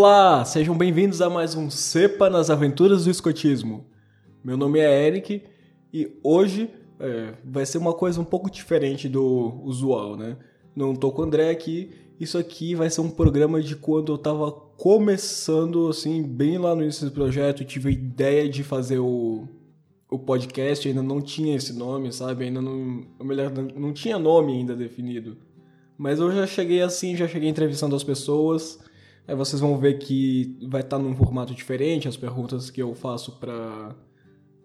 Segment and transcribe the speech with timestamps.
[0.00, 3.84] Olá, sejam bem-vindos a mais um Cepa nas Aventuras do Escotismo.
[4.44, 5.42] Meu nome é Eric
[5.92, 6.70] e hoje
[7.00, 10.36] é, vai ser uma coisa um pouco diferente do usual, né?
[10.74, 11.90] Não tô com o André aqui,
[12.20, 16.82] isso aqui vai ser um programa de quando eu tava começando, assim, bem lá no
[16.84, 19.48] início do projeto, tive a ideia de fazer o,
[20.08, 22.44] o podcast, ainda não tinha esse nome, sabe?
[22.44, 25.36] Ainda não, melhor, não tinha nome ainda definido.
[25.98, 28.78] Mas eu já cheguei assim, já cheguei entrevistando as pessoas,
[29.28, 32.94] Aí vocês vão ver que vai estar tá num formato diferente, as perguntas que eu
[32.94, 33.94] faço para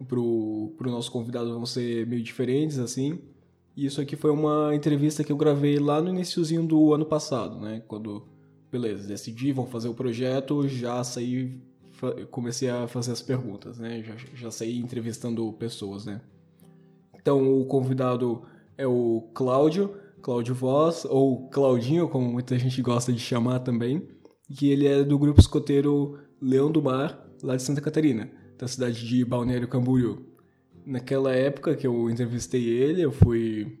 [0.08, 3.18] pro nosso convidado vão ser meio diferentes, assim.
[3.76, 7.60] E isso aqui foi uma entrevista que eu gravei lá no iníciozinho do ano passado,
[7.60, 7.82] né?
[7.86, 8.26] Quando,
[8.72, 11.60] beleza, decidi, vão fazer o projeto, já saí,
[12.30, 14.02] comecei a fazer as perguntas, né?
[14.02, 16.22] Já, já saí entrevistando pessoas, né?
[17.14, 18.42] Então, o convidado
[18.78, 24.13] é o Cláudio, Cláudio Voz, ou Claudinho, como muita gente gosta de chamar também
[24.52, 29.06] que ele é do grupo escoteiro Leão do Mar, lá de Santa Catarina, da cidade
[29.06, 30.26] de Balneário Camboriú.
[30.84, 33.78] Naquela época que eu entrevistei ele, eu fui,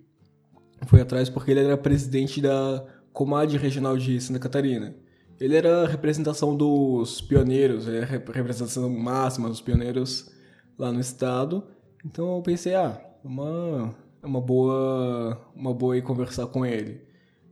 [0.86, 4.94] fui atrás porque ele era presidente da Comad Regional de Santa Catarina.
[5.38, 10.30] Ele era a representação dos pioneiros, é a representação máxima dos pioneiros
[10.78, 11.64] lá no estado.
[12.04, 17.02] Então eu pensei, ah, uma, uma boa, uma boa ir conversar com ele.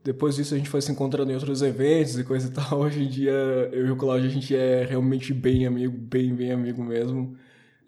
[0.05, 2.81] Depois disso a gente foi se encontrando em outros eventos e coisa e tal.
[2.81, 3.33] Hoje em dia
[3.73, 7.37] eu e o Claudio a gente é realmente bem amigo, bem, bem amigo mesmo.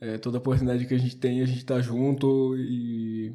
[0.01, 3.33] É, toda oportunidade que a gente tem a gente tá junto e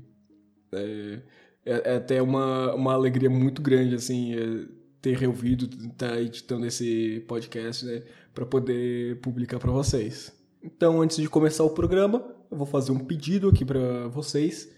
[0.71, 1.19] é,
[1.66, 4.66] é, é até uma, uma alegria muito grande assim é,
[5.02, 10.33] ter reouvido, estar tá editando esse podcast, né, para poder publicar para vocês.
[10.61, 14.69] Então, antes de começar o programa, eu vou fazer um pedido aqui para vocês.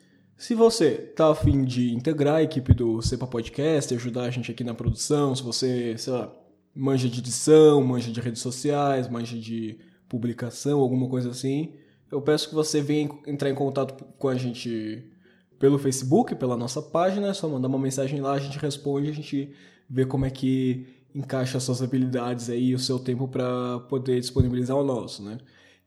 [0.42, 4.64] Se você tá afim de integrar a equipe do Cepa Podcast, ajudar a gente aqui
[4.64, 6.34] na produção, se você, sei lá,
[6.76, 9.78] manja de edição, manja de redes sociais, manja de
[10.10, 11.76] publicação, alguma coisa assim,
[12.12, 15.12] eu peço que você venha entrar em contato com a gente
[15.60, 19.14] pelo Facebook, pela nossa página, é só mandar uma mensagem lá, a gente responde, a
[19.14, 19.54] gente
[19.88, 24.76] vê como é que encaixa as suas habilidades aí o seu tempo para poder disponibilizar
[24.76, 25.38] o nosso, né?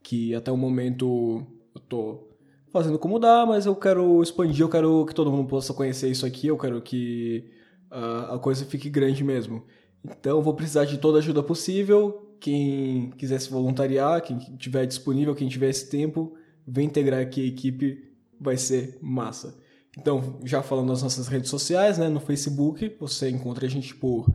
[0.01, 1.45] Que até o momento
[1.75, 2.34] eu tô
[2.75, 6.25] fazendo como dá, mas eu quero expandir, eu quero que todo mundo possa conhecer isso
[6.25, 7.49] aqui, eu quero que
[7.89, 9.63] uh, a coisa fique grande mesmo.
[10.03, 12.35] Então vou precisar de toda a ajuda possível.
[12.37, 16.35] Quem quiser se voluntariar, quem tiver disponível, quem tiver esse tempo,
[16.67, 19.57] vem integrar aqui a equipe, vai ser massa.
[19.97, 24.29] Então, já falando das nossas redes sociais, né, no Facebook, você encontra a gente por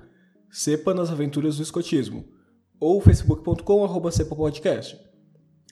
[0.50, 2.24] Cepa nas Aventuras do Escotismo
[2.80, 3.84] ou facebook.com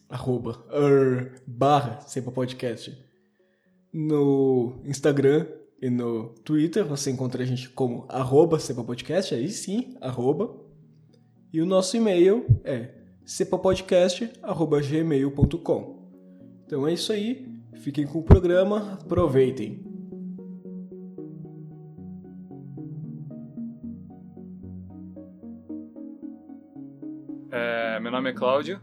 [0.09, 2.97] arroba er, barra Sempa Podcast.
[3.93, 5.47] No Instagram
[5.81, 10.57] e no Twitter você encontra a gente como arroba Sempa Podcast, aí sim, arroba.
[11.53, 15.99] E o nosso e-mail é cepapodcast.gmail.com.
[16.67, 19.87] Então é isso aí, fiquem com o programa, aproveitem.
[27.51, 28.79] É, meu nome é Cláudio,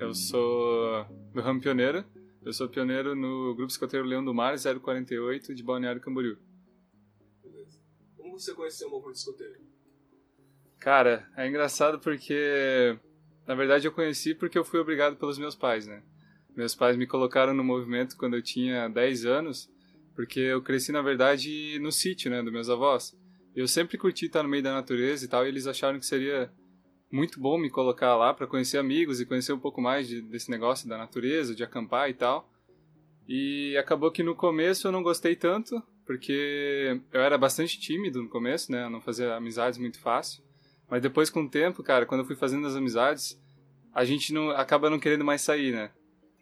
[0.00, 2.04] eu sou do ramo pioneiro.
[2.42, 6.38] Eu sou pioneiro no Grupo Escoteiro Leão do Mar 048 de Balneário Camboriú.
[7.42, 7.78] Beleza.
[8.16, 9.60] Como você conheceu o movimento escoteiro?
[10.78, 12.98] Cara, é engraçado porque
[13.46, 16.02] na verdade eu conheci porque eu fui obrigado pelos meus pais, né?
[16.56, 19.70] Meus pais me colocaram no movimento quando eu tinha 10 anos,
[20.16, 23.14] porque eu cresci na verdade no sítio, né, dos meus avós.
[23.54, 26.50] Eu sempre curti estar no meio da natureza e tal, e eles acharam que seria
[27.10, 30.50] muito bom me colocar lá para conhecer amigos e conhecer um pouco mais de, desse
[30.50, 32.48] negócio da natureza, de acampar e tal.
[33.28, 38.28] E acabou que no começo eu não gostei tanto, porque eu era bastante tímido no
[38.28, 38.84] começo, né?
[38.84, 40.42] Eu não fazia amizades muito fácil.
[40.88, 43.40] Mas depois, com o tempo, cara, quando eu fui fazendo as amizades,
[43.94, 45.90] a gente não acaba não querendo mais sair, né?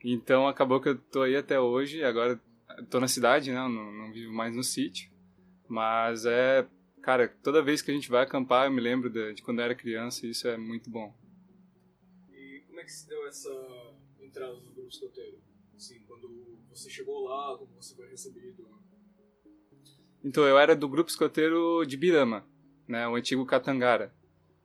[0.03, 2.41] Então acabou que eu tô aí até hoje, agora
[2.89, 3.57] tô na cidade, né?
[3.57, 5.11] Não, não vivo mais no sítio.
[5.69, 6.67] Mas é
[7.03, 9.65] Cara, toda vez que a gente vai acampar, eu me lembro de, de quando eu
[9.65, 11.15] era criança e isso é muito bom.
[12.31, 13.51] E como é que se deu essa
[14.21, 15.39] entrada no grupo escoteiro?
[15.75, 18.69] Assim, quando você chegou lá, como você foi recebido?
[20.25, 22.45] Então, eu era do grupo escoteiro de Birama,
[22.87, 24.13] né, o antigo Catangara.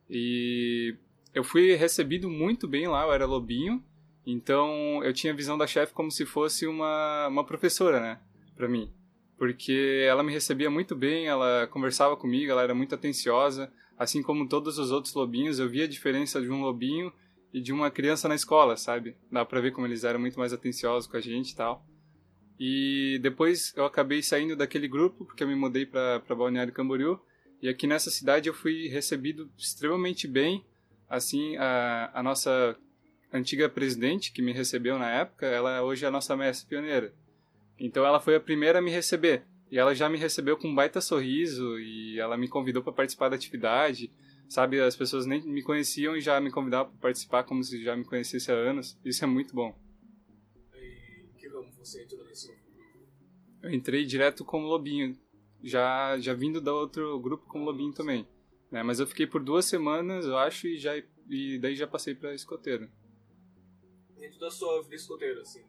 [0.09, 0.97] E
[1.33, 3.83] eu fui recebido muito bem lá, eu era lobinho,
[4.25, 8.19] então eu tinha a visão da chefe como se fosse uma, uma professora, né,
[8.55, 8.91] pra mim
[9.37, 14.47] porque ela me recebia muito bem, ela conversava comigo, ela era muito atenciosa, assim como
[14.47, 17.11] todos os outros lobinhos, eu via a diferença de um lobinho
[17.53, 19.15] e de uma criança na escola, sabe?
[19.31, 21.85] Dá pra ver como eles eram muito mais atenciosos com a gente e tal.
[22.59, 27.19] E depois eu acabei saindo daquele grupo, porque eu me mudei para Balneário Camboriú,
[27.61, 30.65] e aqui nessa cidade eu fui recebido extremamente bem,
[31.09, 32.75] assim, a, a nossa
[33.31, 37.13] antiga presidente, que me recebeu na época, ela hoje é a nossa mestre pioneira.
[37.79, 39.45] Então ela foi a primeira a me receber.
[39.71, 43.29] E ela já me recebeu com um baita sorriso e ela me convidou para participar
[43.29, 44.11] da atividade.
[44.47, 47.95] Sabe, as pessoas nem me conheciam e já me convidavam para participar como se já
[47.95, 48.99] me conhecesse há anos.
[49.03, 49.75] Isso é muito bom.
[50.75, 52.55] E que ramo você entrou nesse
[53.63, 55.17] Eu entrei direto como lobinho,
[55.63, 58.27] já já vindo da outro grupo como lobinho também.
[58.69, 58.83] Né?
[58.83, 60.95] Mas eu fiquei por duas semanas, eu acho, e já
[61.29, 62.89] e daí já passei para escoteiro.
[64.19, 65.63] Dentro da sua vida escoteira, assim,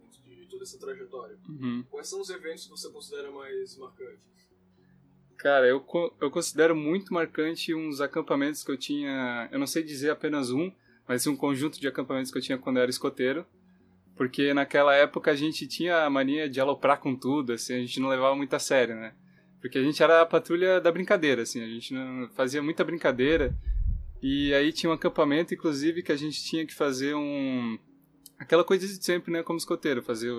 [0.46, 1.36] toda essa trajetória.
[1.48, 1.84] Uhum.
[1.90, 4.34] Quais são os eventos que você considera mais marcantes?
[5.36, 5.84] Cara, eu,
[6.20, 9.48] eu considero muito marcante uns acampamentos que eu tinha.
[9.52, 10.72] Eu não sei dizer apenas um,
[11.06, 13.44] mas um conjunto de acampamentos que eu tinha quando eu era escoteiro.
[14.16, 17.98] Porque naquela época a gente tinha a mania de aloprar com tudo, assim, a gente
[17.98, 19.12] não levava muito a sério, né?
[19.60, 23.54] Porque a gente era a patrulha da brincadeira, assim, a gente não fazia muita brincadeira.
[24.22, 27.78] E aí tinha um acampamento, inclusive, que a gente tinha que fazer um,
[28.44, 30.32] aquela coisa de sempre, né, como escoteiro, fazer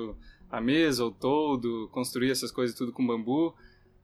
[0.50, 3.54] a mesa, o todo, construir essas coisas tudo com bambu.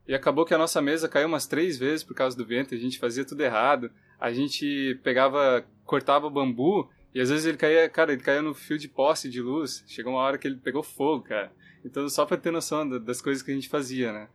[0.08, 2.78] E acabou que a nossa mesa caiu umas três vezes por causa do vento, a
[2.78, 3.92] gente fazia tudo errado.
[4.20, 8.54] A gente pegava, cortava o bambu e às vezes ele caía, cara, ele caía no
[8.54, 9.84] fio de poste de luz.
[9.88, 11.52] Chegou uma hora que ele pegou fogo, cara.
[11.86, 14.28] Então, só pra ter noção das coisas que a gente fazia, né?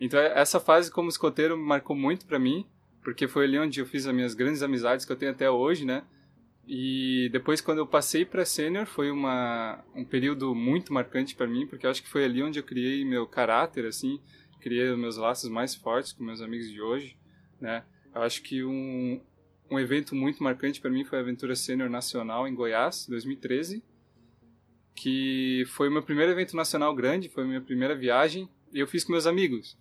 [0.00, 2.66] Então, essa fase como escoteiro marcou muito para mim,
[3.02, 5.84] porque foi ali onde eu fiz as minhas grandes amizades que eu tenho até hoje,
[5.84, 6.02] né?
[6.66, 11.64] E depois, quando eu passei para sênior, foi uma, um período muito marcante para mim,
[11.66, 14.20] porque eu acho que foi ali onde eu criei meu caráter, assim,
[14.60, 17.16] criei os meus laços mais fortes com meus amigos de hoje,
[17.60, 17.84] né?
[18.12, 19.20] Eu acho que um,
[19.70, 23.80] um evento muito marcante para mim foi a Aventura Sênior Nacional em Goiás, 2013,
[24.92, 28.88] que foi o meu primeiro evento nacional grande, foi a minha primeira viagem, e eu
[28.88, 29.78] fiz com meus amigos.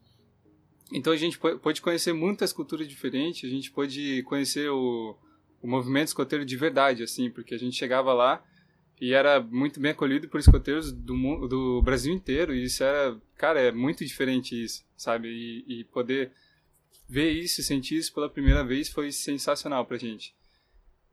[0.94, 5.18] Então a gente pôde conhecer muitas culturas diferentes, a gente pôde conhecer o
[5.66, 8.46] o movimento escoteiro de verdade, assim, porque a gente chegava lá
[9.02, 13.60] e era muito bem acolhido por escoteiros do, do Brasil inteiro, e isso era, cara,
[13.60, 15.28] é muito diferente isso, sabe?
[15.28, 16.32] E, e poder
[17.10, 20.36] ver isso, sentir isso pela primeira vez foi sensacional pra gente.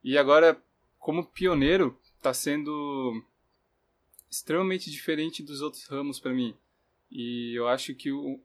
[0.04, 0.62] E agora,
[0.98, 3.24] como pioneiro, tá sendo
[4.30, 6.54] extremamente diferente dos outros ramos para mim.
[7.10, 8.38] E eu acho que o,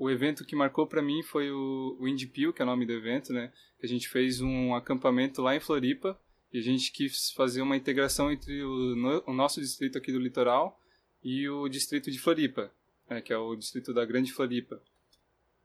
[0.00, 2.92] o evento que marcou para mim foi o, o Indie que é o nome do
[2.94, 3.52] evento, né?
[3.82, 6.18] A gente fez um acampamento lá em Floripa
[6.50, 10.18] e a gente quis fazer uma integração entre o, no, o nosso distrito aqui do
[10.18, 10.80] litoral
[11.22, 12.72] e o distrito de Floripa,
[13.10, 13.20] né?
[13.20, 14.82] que é o distrito da Grande Floripa.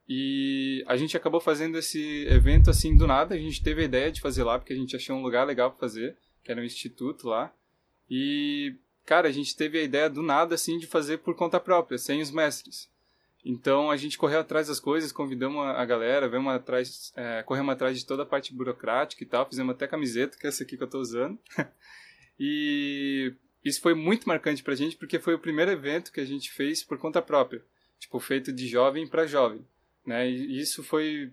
[0.08, 4.12] E a gente acabou fazendo esse evento assim do nada, a gente teve a ideia
[4.12, 6.66] de fazer lá porque a gente achou um lugar legal para fazer, que era um
[6.66, 7.56] instituto lá.
[8.10, 11.98] E cara, a gente teve a ideia do nada assim de fazer por conta própria,
[11.98, 12.94] sem os mestres.
[13.46, 17.96] Então a gente correu atrás das coisas, convidamos a galera, vemos atrás, é, corremos atrás
[17.96, 20.82] de toda a parte burocrática e tal, fizemos até camiseta, que é essa aqui que
[20.82, 21.38] eu estou usando.
[22.40, 23.32] e
[23.64, 26.84] isso foi muito marcante pra gente, porque foi o primeiro evento que a gente fez
[26.84, 27.62] por conta própria,
[28.00, 29.64] tipo, feito de jovem para jovem,
[30.04, 30.28] né?
[30.28, 31.32] E isso foi,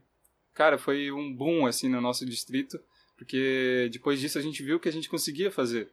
[0.53, 2.79] cara, foi um boom, assim, no nosso distrito,
[3.17, 5.88] porque depois disso a gente viu que a gente conseguia fazer,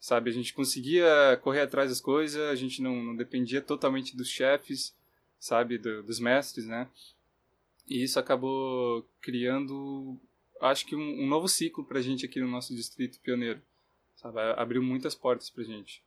[0.00, 0.30] sabe?
[0.30, 4.92] A gente conseguia correr atrás das coisas, a gente não, não dependia totalmente dos chefes,
[5.44, 6.90] sabe, do, dos mestres, né?
[7.86, 10.18] E isso acabou criando,
[10.58, 13.60] acho que um, um novo ciclo para a gente aqui no nosso distrito pioneiro,
[14.16, 14.40] sabe?
[14.56, 16.02] Abriu muitas portas para a gente.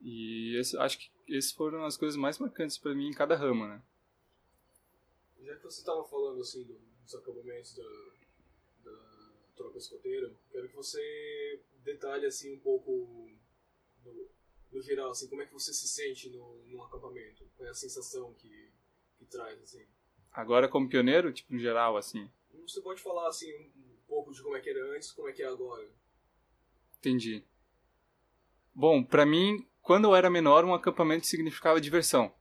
[0.00, 3.66] E esse, acho que essas foram as coisas mais marcantes para mim em cada rama,
[3.66, 3.82] né?
[5.42, 6.64] Já que você estava falando assim
[7.02, 7.82] dos acampamentos da,
[8.84, 8.98] da
[9.56, 13.28] tropa escoteira, quero que você detalhe assim um pouco
[14.04, 14.28] do,
[14.74, 17.48] no geral, assim, como é que você se sente no, num acampamento?
[17.56, 18.70] Qual é a sensação que,
[19.16, 19.86] que traz, assim?
[20.32, 22.28] Agora como pioneiro, tipo, em geral, assim?
[22.66, 25.42] Você pode falar, assim, um pouco de como é que era antes como é que
[25.42, 25.88] é agora.
[26.98, 27.44] Entendi.
[28.74, 32.34] Bom, para mim, quando eu era menor, um acampamento significava diversão.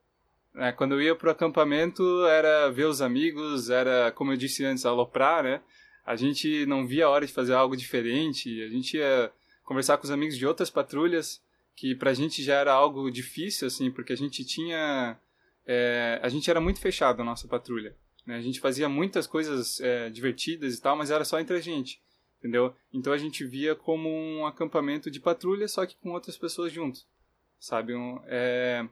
[0.55, 4.85] É, quando eu ia pro acampamento, era ver os amigos, era, como eu disse antes,
[4.85, 5.61] aloprar, né?
[6.05, 9.31] A gente não via a hora de fazer algo diferente, a gente ia
[9.63, 11.41] conversar com os amigos de outras patrulhas,
[11.75, 15.17] que pra gente já era algo difícil, assim, porque a gente tinha.
[15.65, 17.95] É, a gente era muito fechado a nossa patrulha.
[18.25, 18.35] Né?
[18.35, 22.01] A gente fazia muitas coisas é, divertidas e tal, mas era só entre a gente,
[22.39, 22.75] entendeu?
[22.91, 27.07] Então a gente via como um acampamento de patrulha, só que com outras pessoas juntos,
[27.59, 27.93] sabe?
[27.95, 28.87] Um, é,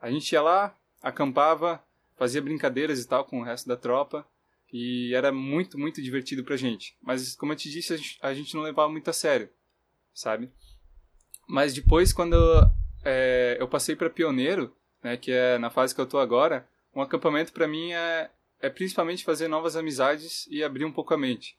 [0.00, 1.82] a gente ia lá, acampava,
[2.16, 4.26] fazia brincadeiras e tal com o resto da tropa,
[4.72, 6.96] e era muito, muito divertido pra gente.
[7.02, 9.50] Mas, como eu te disse, a gente, a gente não levava muito a sério,
[10.14, 10.50] sabe?
[11.50, 12.36] Mas depois, quando
[13.04, 17.02] é, eu passei para pioneiro, né, que é na fase que eu tô agora, um
[17.02, 18.30] acampamento para mim é,
[18.60, 21.56] é principalmente fazer novas amizades e abrir um pouco a mente.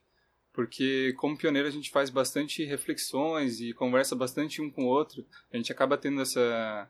[0.52, 5.24] porque como pioneiro a gente faz bastante reflexões e conversa bastante um com o outro.
[5.52, 6.88] A gente acaba tendo essa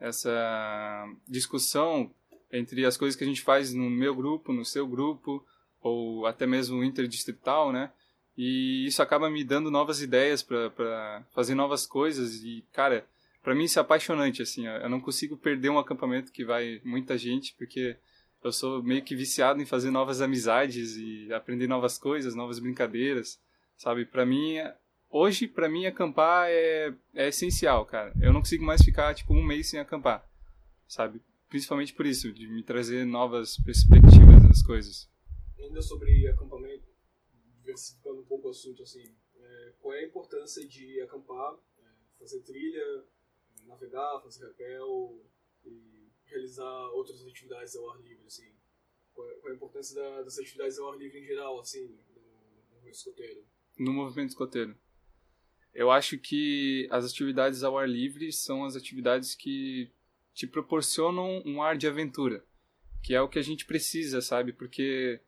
[0.00, 2.10] essa discussão
[2.52, 5.44] entre as coisas que a gente faz no meu grupo, no seu grupo,
[5.80, 7.90] ou até mesmo interdistrital, né?
[8.36, 13.06] E isso acaba me dando novas ideias para fazer novas coisas e, cara,
[13.42, 14.66] para mim isso é apaixonante, assim.
[14.66, 17.96] Eu não consigo perder um acampamento que vai muita gente, porque
[18.42, 23.40] eu sou meio que viciado em fazer novas amizades e aprender novas coisas, novas brincadeiras,
[23.76, 24.04] sabe?
[24.04, 24.56] Para mim,
[25.10, 28.12] hoje, para mim, acampar é, é essencial, cara.
[28.20, 30.26] Eu não consigo mais ficar, tipo, um mês sem acampar,
[30.88, 31.22] sabe?
[31.48, 35.08] Principalmente por isso, de me trazer novas perspectivas das coisas.
[35.58, 36.73] Ainda sobre acampamento,
[37.74, 39.04] diversificando um pouco o assunto, assim,
[39.36, 41.82] é, qual é a importância de acampar, é,
[42.18, 43.04] fazer trilha,
[43.66, 45.20] navegar, fazer rapel
[45.64, 48.54] e realizar outras atividades ao ar livre, assim?
[49.12, 51.98] Qual é, qual é a importância da, das atividades ao ar livre em geral, assim,
[52.14, 53.44] no, no escoteiro?
[53.78, 54.76] No movimento escoteiro.
[55.72, 59.90] Eu acho que as atividades ao ar livre são as atividades que
[60.32, 62.44] te proporcionam um ar de aventura,
[63.02, 64.52] que é o que a gente precisa, sabe?
[64.52, 65.20] Porque,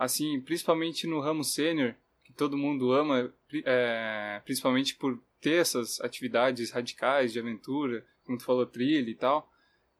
[0.00, 3.30] assim, principalmente no ramo sênior, que todo mundo ama,
[3.66, 9.52] é, principalmente por ter essas atividades radicais de aventura, como tu falou, trilha e tal,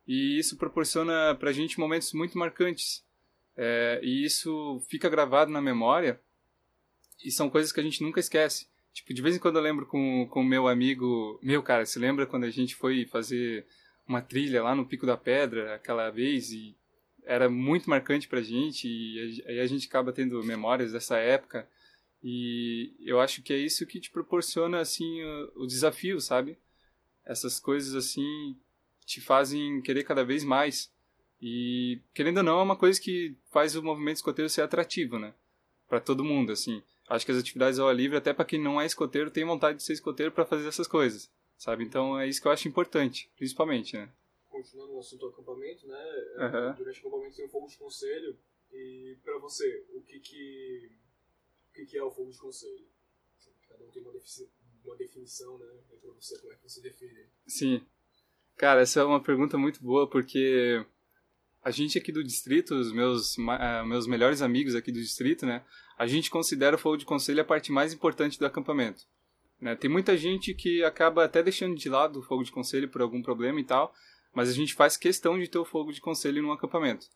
[0.09, 3.05] e isso proporciona pra gente momentos muito marcantes.
[3.55, 6.19] É, e isso fica gravado na memória
[7.23, 8.69] e são coisas que a gente nunca esquece.
[8.95, 12.27] Tipo, de vez em quando eu lembro com o meu amigo, meu cara, se lembra
[12.27, 13.67] quando a gente foi fazer
[14.09, 16.75] uma trilha lá no Pico da Pedra aquela vez e
[17.31, 21.69] era muito marcante pra gente e aí a gente acaba tendo memórias dessa época
[22.23, 26.59] e eu acho que é isso que te proporciona assim o, o desafio, sabe?
[27.25, 28.57] Essas coisas assim
[29.07, 30.93] te fazem querer cada vez mais
[31.41, 35.33] e querendo ou não é uma coisa que faz o movimento escoteiro ser atrativo, né?
[35.89, 36.83] Para todo mundo, assim.
[37.09, 39.79] Acho que as atividades ao ar livre, até para quem não é escoteiro, tem vontade
[39.79, 41.85] de ser escoteiro para fazer essas coisas sabe?
[41.85, 44.09] Então é isso que eu acho importante, principalmente, né?
[44.61, 46.05] Continuando no assunto do acampamento, né?
[46.37, 46.75] Uhum.
[46.75, 48.39] Durante o acampamento tem o fogo de conselho
[48.71, 50.91] e para você, o que que
[51.71, 52.87] o que que é o fogo de conselho?
[53.67, 54.13] Cada um tem uma,
[54.85, 55.67] uma definição, né?
[55.93, 57.27] E para você, como é que você define?
[57.47, 57.83] Sim.
[58.55, 60.85] Cara, essa é uma pergunta muito boa porque
[61.65, 65.65] a gente aqui do distrito, os meus, uh, meus melhores amigos aqui do distrito, né?
[65.97, 69.07] A gente considera o fogo de conselho a parte mais importante do acampamento.
[69.61, 69.77] Né?
[69.77, 73.23] Tem muita gente que acaba até deixando de lado o fogo de conselho por algum
[73.23, 73.95] problema e tal,
[74.35, 77.07] mas a gente faz questão de ter o fogo de conselho no acampamento.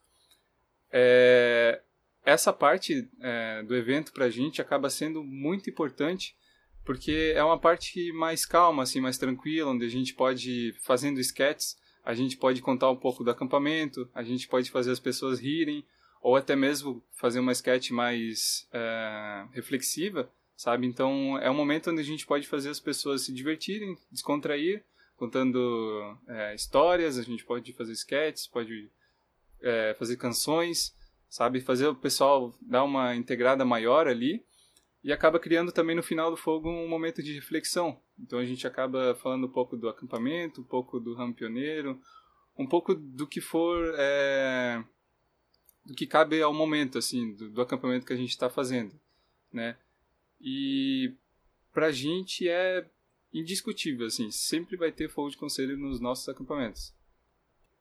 [0.91, 1.81] É,
[2.25, 6.37] essa parte é, do evento para a gente acaba sendo muito importante
[6.85, 11.77] porque é uma parte mais calma, assim, mais tranquila, onde a gente pode, fazendo sketches,
[12.05, 15.85] a gente pode contar um pouco do acampamento, a gente pode fazer as pessoas rirem,
[16.21, 20.87] ou até mesmo fazer uma sketch mais é, reflexiva, sabe?
[20.87, 24.85] Então é um momento onde a gente pode fazer as pessoas se divertirem, descontrair,
[25.17, 28.91] contando é, histórias, a gente pode fazer sketches, pode
[29.63, 30.95] é, fazer canções,
[31.29, 31.61] sabe?
[31.61, 34.45] Fazer o pessoal dar uma integrada maior ali
[35.03, 38.01] e acaba criando também no final do fogo um momento de reflexão.
[38.19, 42.01] Então a gente acaba falando um pouco do acampamento, um pouco do ramo pioneiro,
[42.57, 44.83] um pouco do que for é,
[45.85, 48.99] do que cabe ao momento assim do, do acampamento que a gente está fazendo,
[49.53, 49.77] né?
[50.41, 51.13] E
[51.73, 52.89] pra gente é
[53.35, 56.95] indiscutível, assim, sempre vai ter fogo de conselho nos nossos acampamentos.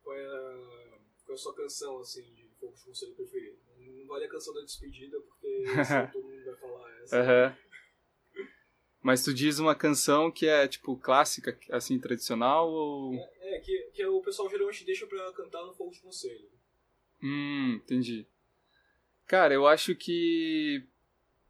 [0.01, 3.57] Qual é a, qual é a sua canção, assim, de fogo de conselho preferida?
[3.77, 5.63] Não vale a canção da despedida, porque
[6.11, 7.17] todo mundo vai falar essa.
[7.21, 7.63] Uhum.
[9.03, 13.13] Mas tu diz uma canção que é, tipo, clássica, assim, tradicional, ou...
[13.13, 16.49] É, é que, que o pessoal geralmente deixa pra cantar no fogo de conselho.
[17.21, 18.25] Hum, entendi.
[19.27, 20.87] Cara, eu acho que,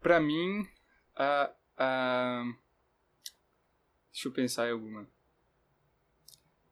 [0.01, 0.67] pra mim,
[1.15, 2.43] a, a...
[4.13, 5.07] Deixa eu pensar em alguma.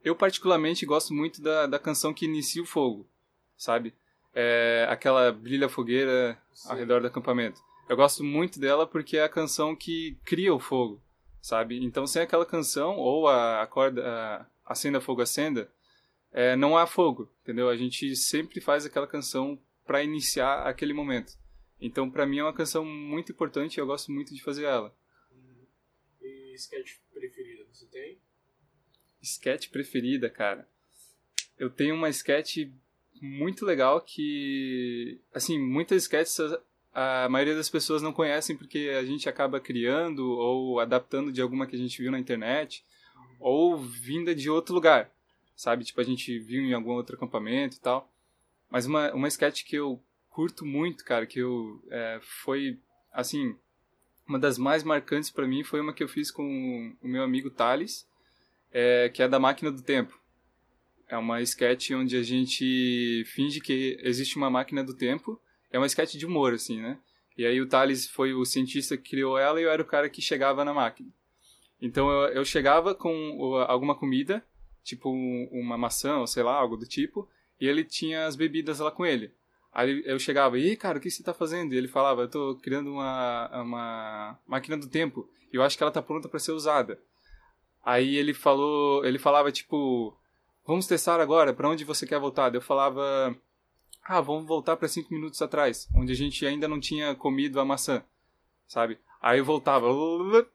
[0.03, 3.09] Eu particularmente gosto muito da, da canção que inicia o fogo,
[3.57, 3.93] sabe?
[4.33, 6.69] É aquela brilha fogueira Sim.
[6.69, 7.59] ao redor do acampamento.
[7.89, 11.01] Eu gosto muito dela porque é a canção que cria o fogo,
[11.41, 11.83] sabe?
[11.83, 15.69] Então sem aquela canção ou a, a corda a, acenda fogo acenda,
[16.31, 17.69] é, não há fogo, entendeu?
[17.69, 21.33] A gente sempre faz aquela canção para iniciar aquele momento.
[21.81, 24.95] Então, para mim é uma canção muito importante e eu gosto muito de fazer ela.
[25.31, 25.65] Uhum.
[26.21, 28.17] E sketch preferida, você tem?
[29.21, 30.67] Sketch preferida, cara.
[31.57, 32.67] Eu tenho uma sketch
[33.21, 36.51] muito legal que, assim, muitas sketches
[36.93, 41.65] a maioria das pessoas não conhecem porque a gente acaba criando ou adaptando de alguma
[41.65, 42.83] que a gente viu na internet
[43.15, 43.35] uhum.
[43.39, 45.09] ou vinda de outro lugar,
[45.55, 45.85] sabe?
[45.85, 48.11] Tipo, a gente viu em algum outro acampamento e tal.
[48.69, 52.77] Mas uma, uma sketch que eu curto muito, cara, que eu é, foi
[53.13, 53.55] assim
[54.27, 57.49] uma das mais marcantes para mim foi uma que eu fiz com o meu amigo
[57.49, 58.07] Thales,
[58.71, 60.21] é, que é da Máquina do Tempo.
[61.11, 65.37] É uma sketch onde a gente finge que existe uma máquina do tempo.
[65.69, 66.97] É uma sketch de humor, assim, né?
[67.37, 70.09] E aí o Thales foi o cientista que criou ela e eu era o cara
[70.09, 71.09] que chegava na máquina.
[71.81, 74.41] Então eu, eu chegava com alguma comida,
[74.85, 75.11] tipo
[75.51, 77.27] uma maçã ou sei lá, algo do tipo,
[77.59, 79.33] e ele tinha as bebidas lá com ele.
[79.73, 81.73] Aí eu chegava, e cara, o que você tá fazendo?
[81.73, 85.83] E ele falava, eu tô criando uma, uma máquina do tempo, e eu acho que
[85.83, 86.99] ela tá pronta para ser usada.
[87.83, 90.15] Aí ele falou, ele falava tipo,
[90.67, 92.53] vamos testar agora, para onde você quer voltar?
[92.53, 93.35] Eu falava,
[94.03, 97.65] ah, vamos voltar para cinco minutos atrás, onde a gente ainda não tinha comido a
[97.65, 98.03] maçã,
[98.67, 98.99] sabe?
[99.21, 99.87] Aí eu voltava,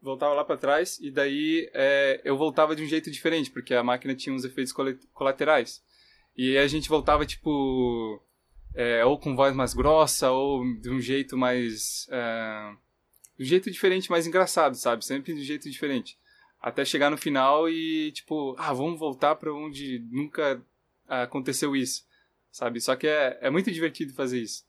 [0.03, 3.83] voltava lá para trás e daí é, eu voltava de um jeito diferente, porque a
[3.83, 4.75] máquina tinha uns efeitos
[5.15, 5.83] colaterais.
[6.37, 8.21] E a gente voltava tipo
[8.77, 12.73] é, ou com voz mais grossa ou de um jeito mais é,
[13.39, 15.05] de um jeito diferente, mais engraçado, sabe?
[15.05, 16.19] Sempre de um jeito diferente.
[16.61, 20.63] Até chegar no final e tipo, ah, vamos voltar para onde nunca
[21.09, 22.05] aconteceu isso,
[22.53, 22.81] sabe?
[22.81, 24.65] Só que é, é muito divertido fazer isso.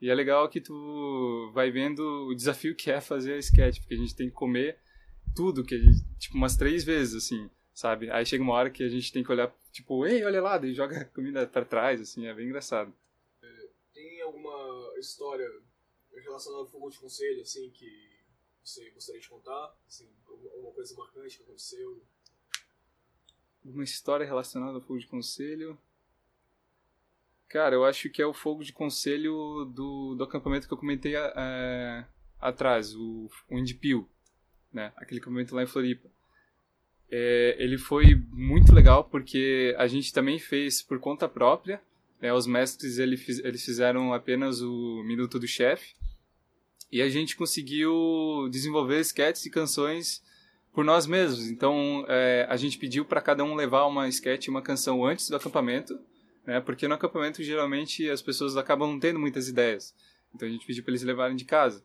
[0.00, 3.94] E é legal que tu vai vendo o desafio que é fazer a sketch, porque
[3.94, 4.76] a gente tem que comer
[5.36, 8.10] tudo, que gente, tipo, umas três vezes, assim, sabe?
[8.10, 10.74] Aí chega uma hora que a gente tem que olhar, tipo, ei, olha lá, daí
[10.74, 12.92] joga a comida pra trás, assim, é bem engraçado.
[15.02, 15.48] História
[16.14, 18.12] relacionada ao fogo de conselho, assim, que
[18.62, 19.76] você gostaria de contar?
[19.86, 22.02] Assim, alguma coisa marcante que aconteceu?
[23.64, 25.78] Uma história relacionada ao fogo de conselho?
[27.48, 31.14] Cara, eu acho que é o fogo de conselho do, do acampamento que eu comentei
[31.16, 32.06] é,
[32.40, 34.08] atrás, o, o Indipil,
[34.72, 34.92] né?
[34.96, 36.08] Aquele acampamento lá em Floripa.
[37.10, 41.82] É, ele foi muito legal porque a gente também fez por conta própria.
[42.22, 42.32] Né?
[42.32, 45.94] Os mestres ele, eles fizeram apenas o Minuto do Chefe.
[46.90, 50.22] E a gente conseguiu desenvolver sketches e canções
[50.72, 51.50] por nós mesmos.
[51.50, 55.28] Então é, a gente pediu para cada um levar uma sketch e uma canção antes
[55.28, 55.98] do acampamento
[56.46, 56.60] né?
[56.60, 59.94] Porque no acampamento geralmente as pessoas acabam não tendo muitas ideias.
[60.34, 61.84] Então a gente pediu para eles levarem de casa.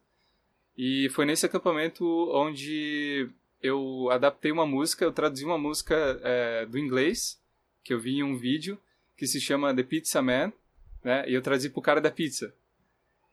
[0.78, 3.30] E foi nesse acampamento onde
[3.62, 7.42] eu adaptei uma música, eu traduzi uma música é, do inglês,
[7.84, 8.80] que eu vi em um vídeo,
[9.18, 10.54] que se chama The Pizza Man,
[11.04, 11.28] né?
[11.28, 12.54] E eu traduzi pro cara da pizza.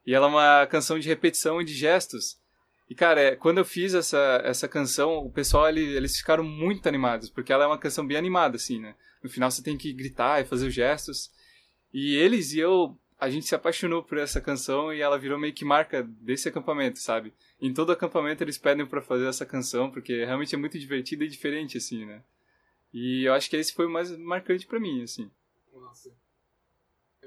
[0.06, 2.38] E ela é uma canção de repetição e de gestos.
[2.88, 6.86] E, cara, é, quando eu fiz essa, essa canção, o pessoal, ele, eles ficaram muito
[6.86, 8.94] animados, porque ela é uma canção bem animada, assim, né?
[9.22, 11.30] No final você tem que gritar e fazer os gestos.
[11.92, 15.54] E eles e eu, a gente se apaixonou por essa canção e ela virou meio
[15.54, 17.32] que marca desse acampamento, sabe?
[17.60, 21.28] Em todo acampamento eles pedem para fazer essa canção, porque realmente é muito divertida e
[21.28, 22.22] diferente, assim, né?
[22.92, 25.30] E eu acho que esse foi o mais marcante para mim, assim.
[25.74, 26.14] Nossa.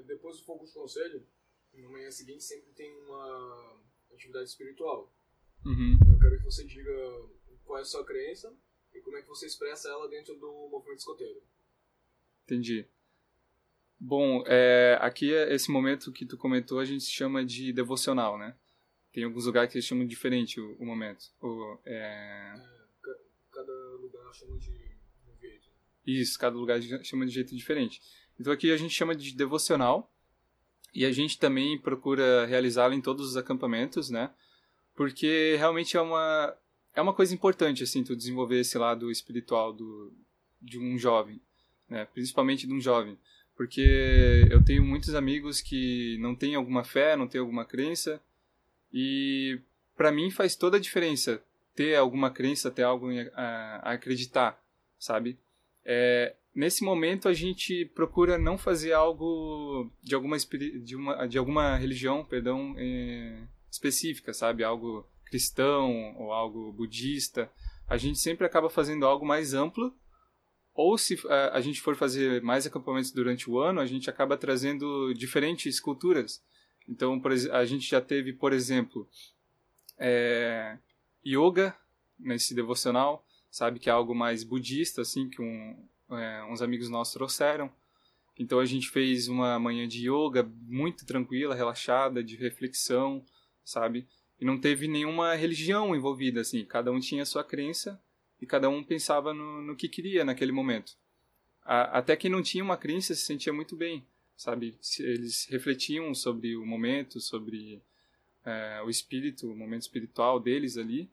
[0.06, 1.26] Depois do Fogo de Conselho,
[1.74, 3.82] na manhã seguinte sempre tem uma
[4.14, 5.12] atividade espiritual.
[5.66, 5.98] Uhum.
[6.12, 6.92] Eu quero que você diga
[7.66, 8.54] qual é a sua crença
[8.94, 11.42] e como é que você expressa ela dentro do movimento escoteiro.
[12.46, 12.88] Entendi.
[14.00, 18.56] Bom, é, aqui é esse momento que tu comentou a gente chama de devocional, né?
[19.12, 21.26] Tem alguns lugares que eles chamam diferente o, o momento.
[21.42, 22.54] O, é...
[22.56, 22.88] É,
[23.52, 25.70] cada lugar chama de um jeito.
[26.06, 28.00] Isso, cada lugar chama de jeito diferente.
[28.39, 30.12] Então aqui a gente chama de devocional
[30.93, 34.32] e a gente também procura realizá-lo em todos os acampamentos, né?
[34.95, 36.56] Porque realmente é uma
[36.93, 40.12] é uma coisa importante assim tu desenvolver esse lado espiritual do
[40.62, 41.39] de um jovem
[41.89, 42.08] né?
[42.13, 43.17] principalmente de um jovem.
[43.56, 48.21] Porque eu tenho muitos amigos que não têm alguma fé, não têm alguma crença,
[48.93, 49.60] e
[49.95, 51.41] para mim faz toda a diferença
[51.76, 54.62] ter alguma crença, ter algo a, a acreditar,
[55.00, 55.38] sabe?
[55.84, 61.78] É, nesse momento a gente procura não fazer algo de alguma de uma de alguma
[61.78, 64.63] religião, perdão, é, específica, sabe?
[64.63, 67.50] Algo cristão ou algo budista.
[67.88, 69.93] A gente sempre acaba fazendo algo mais amplo
[70.74, 74.36] ou se a, a gente for fazer mais acampamentos durante o ano, a gente acaba
[74.36, 76.43] trazendo diferentes culturas.
[76.89, 79.08] Então, por, a gente já teve, por exemplo,
[80.00, 80.78] é,
[81.26, 81.76] yoga
[82.17, 87.13] nesse devocional, sabe que é algo mais budista, assim, que um, é, uns amigos nossos
[87.13, 87.72] trouxeram.
[88.38, 93.26] Então a gente fez uma manhã de yoga muito tranquila, relaxada, de reflexão,
[93.63, 94.08] sabe?
[94.39, 96.63] E não teve nenhuma religião envolvida, assim.
[96.63, 98.00] Cada um tinha a sua crença
[98.39, 100.96] e cada um pensava no, no que queria naquele momento.
[101.65, 104.78] A, até quem não tinha uma crença se sentia muito bem, sabe?
[105.00, 107.82] Eles refletiam sobre o momento, sobre
[108.46, 111.10] é, o espírito, o momento espiritual deles ali.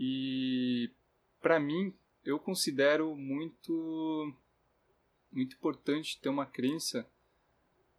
[0.00, 0.90] E
[1.40, 1.92] para mim,
[2.24, 4.34] eu considero muito
[5.30, 7.06] muito importante ter uma crença,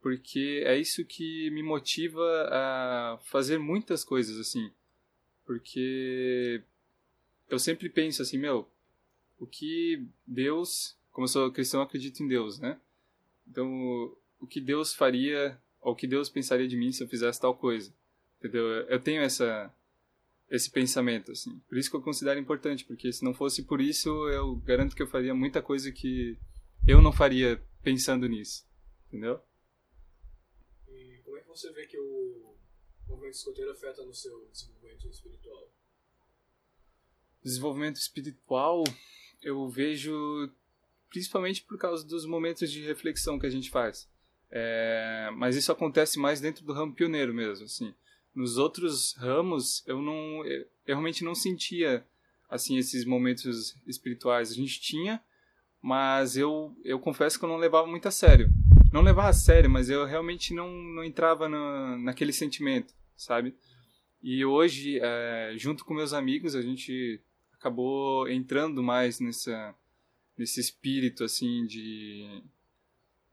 [0.01, 4.71] porque é isso que me motiva a fazer muitas coisas assim.
[5.45, 6.61] porque
[7.49, 8.69] eu sempre penso assim, meu,
[9.39, 12.79] o que Deus, como eu sou cristão, eu acredito em Deus, né?
[13.47, 17.41] Então, o que Deus faria, ou o que Deus pensaria de mim se eu fizesse
[17.41, 17.91] tal coisa,
[18.37, 18.63] entendeu?
[18.63, 19.73] Eu tenho essa
[20.49, 21.59] esse pensamento, assim.
[21.67, 25.01] Por isso que eu considero importante, porque se não fosse por isso, eu garanto que
[25.01, 26.37] eu faria muita coisa que
[26.87, 28.67] eu não faria pensando nisso,
[29.07, 29.39] entendeu?
[30.87, 32.55] E como é que você vê que o
[33.07, 35.71] movimento escoteiro afeta no seu desenvolvimento espiritual?
[37.43, 38.83] Desenvolvimento espiritual,
[39.41, 40.51] eu vejo
[41.09, 44.09] principalmente por causa dos momentos de reflexão que a gente faz.
[44.51, 47.93] É, mas isso acontece mais dentro do ramo pioneiro mesmo, assim.
[48.39, 52.05] Nos outros ramos, eu não, eu realmente não sentia
[52.49, 54.49] assim esses momentos espirituais.
[54.49, 55.21] A gente tinha,
[55.81, 58.49] mas eu, eu confesso que eu não levava muito a sério.
[58.93, 63.53] Não levava a sério, mas eu realmente não, não entrava na, naquele sentimento, sabe?
[64.23, 67.19] E hoje, é, junto com meus amigos, a gente
[67.55, 69.75] acabou entrando mais nessa,
[70.37, 72.41] nesse espírito, assim, de,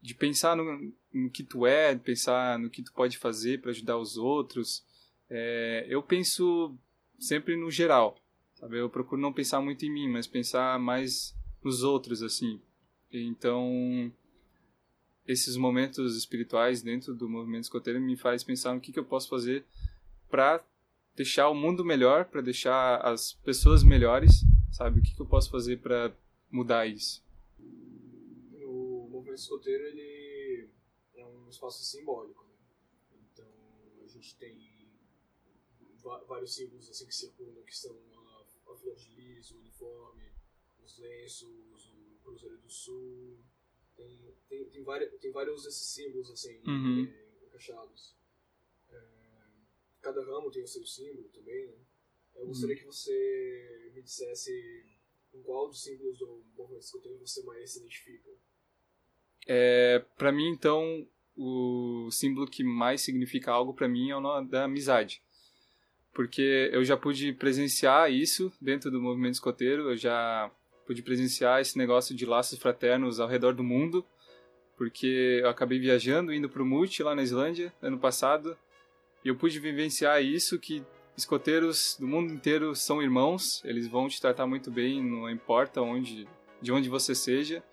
[0.01, 3.97] de pensar no, no que tu é, pensar no que tu pode fazer para ajudar
[3.97, 4.85] os outros.
[5.29, 6.75] É, eu penso
[7.19, 8.17] sempre no geral,
[8.55, 8.79] sabe?
[8.79, 12.61] Eu procuro não pensar muito em mim, mas pensar mais nos outros, assim.
[13.11, 14.11] Então,
[15.27, 19.27] esses momentos espirituais dentro do movimento escoteiro me faz pensar no que, que eu posso
[19.27, 19.65] fazer
[20.29, 20.63] para
[21.15, 24.99] deixar o mundo melhor, para deixar as pessoas melhores, sabe?
[24.99, 26.15] O que, que eu posso fazer para
[26.49, 27.25] mudar isso?
[28.63, 30.69] O movimento escoteiro ele
[31.15, 32.53] é um espaço simbólico, né?
[33.33, 33.47] Então
[34.03, 34.76] a gente tem
[36.27, 40.31] vários símbolos assim que circulam, que são a, a flor de lis, o uniforme,
[40.83, 43.37] os lenços, o Cruzeiro do Sul.
[43.95, 47.05] Tem, tem, tem, vários, tem vários desses símbolos assim, uhum.
[47.05, 48.15] é, encaixados.
[48.89, 49.03] É,
[50.01, 51.77] cada ramo tem o seu símbolo também, né?
[52.35, 52.81] Eu gostaria uhum.
[52.81, 54.85] que você me dissesse
[55.31, 58.29] com qual dos símbolos do movimento escoteiro você mais se identifica.
[59.47, 64.65] É, para mim, então, o símbolo que mais significa algo para mim é o da
[64.65, 65.23] amizade
[66.17, 70.49] porque eu já pude presenciar isso dentro do movimento escoteiro, eu já
[70.83, 74.03] pude presenciar esse negócio de laços fraternos ao redor do mundo,
[74.75, 78.57] porque eu acabei viajando, indo para o Multi lá na Islândia, ano passado,
[79.23, 80.83] e eu pude vivenciar isso, que
[81.15, 86.27] escoteiros do mundo inteiro são irmãos, eles vão te tratar muito bem, não importa onde,
[86.59, 87.63] de onde você seja,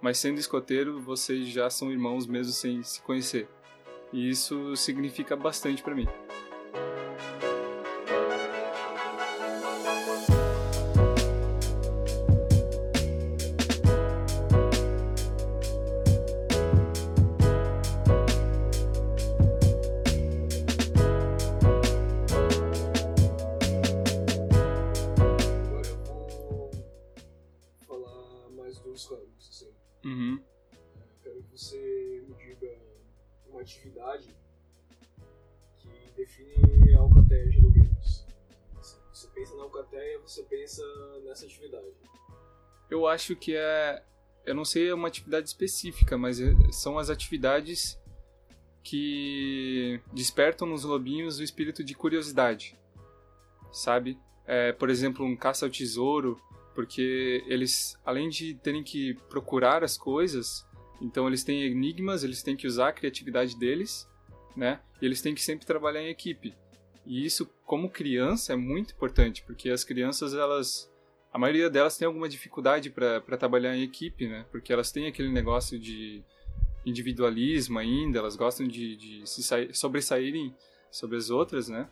[0.00, 3.48] mas sendo escoteiro, vocês já são irmãos mesmo sem se conhecer.
[4.12, 6.06] E isso significa bastante para mim.
[42.90, 44.02] Eu acho que é.
[44.44, 47.98] Eu não sei uma atividade específica, mas é, são as atividades
[48.82, 52.74] que despertam nos lobinhos o espírito de curiosidade,
[53.70, 54.18] sabe?
[54.46, 56.40] É, por exemplo, um caça ao tesouro,
[56.74, 60.66] porque eles, além de terem que procurar as coisas,
[61.02, 64.08] então eles têm enigmas, eles têm que usar a criatividade deles,
[64.56, 64.80] né?
[65.02, 66.54] E eles têm que sempre trabalhar em equipe.
[67.04, 70.90] E isso, como criança, é muito importante, porque as crianças, elas
[71.32, 74.46] a maioria delas tem alguma dificuldade para trabalhar em equipe, né?
[74.50, 76.22] Porque elas têm aquele negócio de
[76.86, 79.42] individualismo ainda, elas gostam de, de se
[79.74, 80.54] sobressaírem
[80.90, 81.88] sobre as outras, né?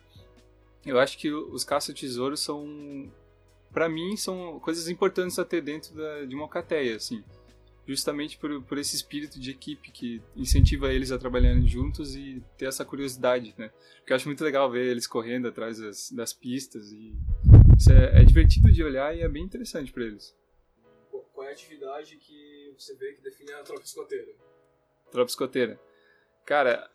[0.85, 3.11] Eu acho que os caça-tesouros são,
[3.71, 7.23] para mim, são coisas importantes a ter dentro da, de uma alcateia, assim.
[7.85, 12.65] Justamente por, por esse espírito de equipe que incentiva eles a trabalharem juntos e ter
[12.65, 13.69] essa curiosidade, né?
[13.97, 17.13] Porque eu acho muito legal ver eles correndo atrás das, das pistas e
[17.77, 20.35] isso é, é divertido de olhar e é bem interessante para eles.
[21.33, 24.33] Qual é a atividade que você vê que define a tropa escoteira?
[25.11, 25.79] Tropa escoteira.
[26.45, 26.89] Cara,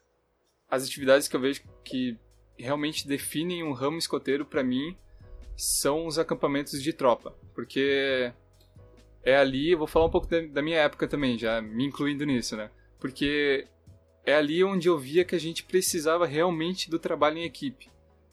[0.69, 2.19] as atividades que eu vejo que
[2.59, 4.97] realmente definem um ramo escoteiro para mim
[5.57, 8.33] são os acampamentos de tropa, porque
[9.23, 12.57] é ali, eu vou falar um pouco da, minha época também, já me incluindo nisso,
[12.57, 12.71] né?
[12.99, 13.67] Porque
[14.25, 17.91] é ali onde eu via que a gente precisava realmente do trabalho em equipe.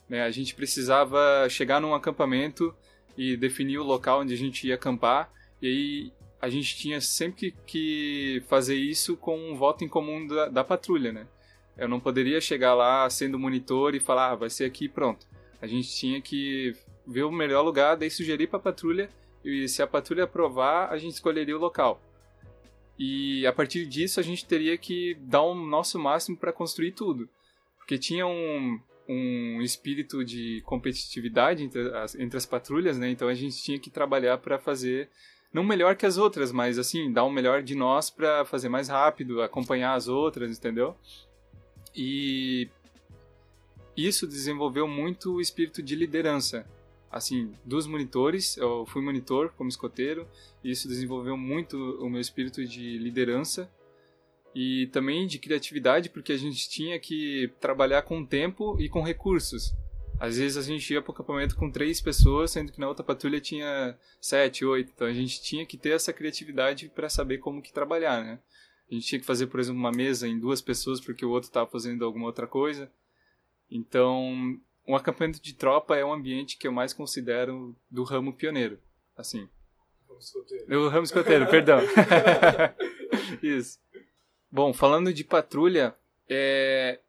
[0.09, 0.23] Né?
[0.23, 2.73] A gente precisava chegar num acampamento
[3.15, 7.53] e definir o local onde a gente ia acampar, e aí a gente tinha sempre
[7.67, 11.27] que fazer isso com um voto em comum da, da patrulha, né?
[11.77, 15.27] Eu não poderia chegar lá sendo monitor e falar, ah, vai ser aqui pronto.
[15.61, 19.09] A gente tinha que ver o melhor lugar, daí sugerir para a patrulha
[19.43, 22.01] e se a patrulha aprovar, a gente escolheria o local.
[22.97, 27.29] E a partir disso a gente teria que dar o nosso máximo para construir tudo.
[27.77, 33.09] Porque tinha um, um espírito de competitividade entre as, entre as patrulhas, né?
[33.09, 35.09] Então a gente tinha que trabalhar para fazer
[35.51, 38.87] não melhor que as outras, mas assim, dar o melhor de nós para fazer mais
[38.87, 40.95] rápido, acompanhar as outras, entendeu?
[41.95, 42.69] E
[43.97, 46.63] isso desenvolveu muito o espírito de liderança.
[47.11, 50.27] Assim, dos monitores, eu fui monitor como escoteiro,
[50.63, 53.67] e isso desenvolveu muito o meu espírito de liderança
[54.53, 59.73] e também de criatividade, porque a gente tinha que trabalhar com tempo e com recursos.
[60.19, 63.05] Às vezes a gente ia para o acampamento com três pessoas, sendo que na outra
[63.05, 64.91] patrulha tinha sete, oito.
[64.93, 68.39] Então a gente tinha que ter essa criatividade para saber como que trabalhar, né?
[68.91, 71.47] A gente tinha que fazer, por exemplo, uma mesa em duas pessoas porque o outro
[71.47, 72.91] estava fazendo alguma outra coisa.
[73.71, 78.79] Então, um acampamento de tropa é um ambiente que eu mais considero do ramo pioneiro,
[79.15, 79.47] assim.
[80.07, 80.81] Ramo escoteiro.
[80.81, 81.79] O ramo escoteiro, perdão.
[83.41, 83.79] Isso.
[84.51, 85.95] Bom, falando de patrulha,
[86.27, 86.99] é...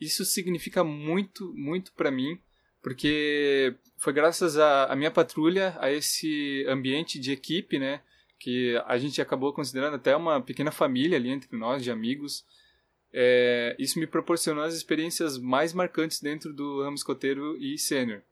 [0.00, 2.38] isso significa muito, muito para mim,
[2.82, 8.02] porque foi graças à minha patrulha, a esse ambiente de equipe, né,
[8.38, 12.44] que a gente acabou considerando até uma pequena família ali entre nós, de amigos.
[13.12, 18.22] É, isso me proporcionou as experiências mais marcantes dentro do ramo escoteiro e sênior.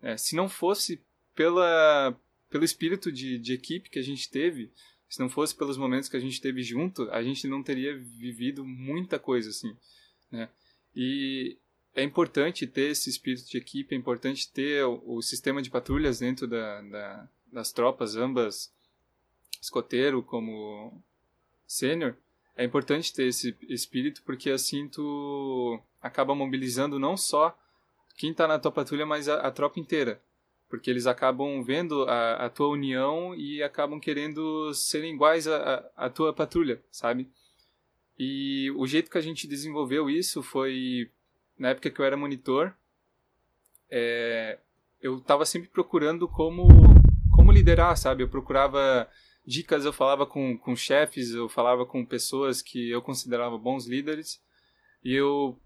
[0.00, 1.02] É, se não fosse
[1.34, 2.16] pela,
[2.48, 4.70] pelo espírito de, de equipe que a gente teve,
[5.08, 8.64] se não fosse pelos momentos que a gente teve junto, a gente não teria vivido
[8.64, 9.76] muita coisa assim,
[10.30, 10.48] né?
[10.94, 11.56] E
[11.94, 16.18] é importante ter esse espírito de equipe, é importante ter o, o sistema de patrulhas
[16.18, 18.72] dentro da, da, das tropas, ambas
[19.60, 21.02] escoteiro como
[21.66, 22.16] sênior.
[22.56, 27.56] É importante ter esse espírito porque assim tu acaba mobilizando não só
[28.16, 30.22] quem está na tua patrulha, mas a, a tropa inteira
[30.68, 36.32] porque eles acabam vendo a, a, tua união e acabam querendo serem iguais à tua
[36.32, 37.30] patrulha, sabe?
[38.18, 41.10] E o jeito que a gente desenvolveu isso foi
[41.58, 42.74] na época que eu era monitor,
[43.90, 44.58] é,
[45.00, 46.66] eu estava sempre procurando como
[47.30, 48.22] como liderar, sabe?
[48.22, 49.08] Eu procurava
[49.46, 54.42] dicas, eu falava com, com chefes, eu falava com pessoas que eu considerava bons líderes
[55.04, 55.58] e eu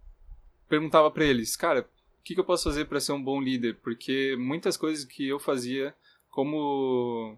[0.69, 1.89] perguntava para eles, cara,
[2.21, 3.77] o que, que eu posso fazer para ser um bom líder?
[3.83, 5.95] Porque muitas coisas que eu fazia
[6.29, 7.37] como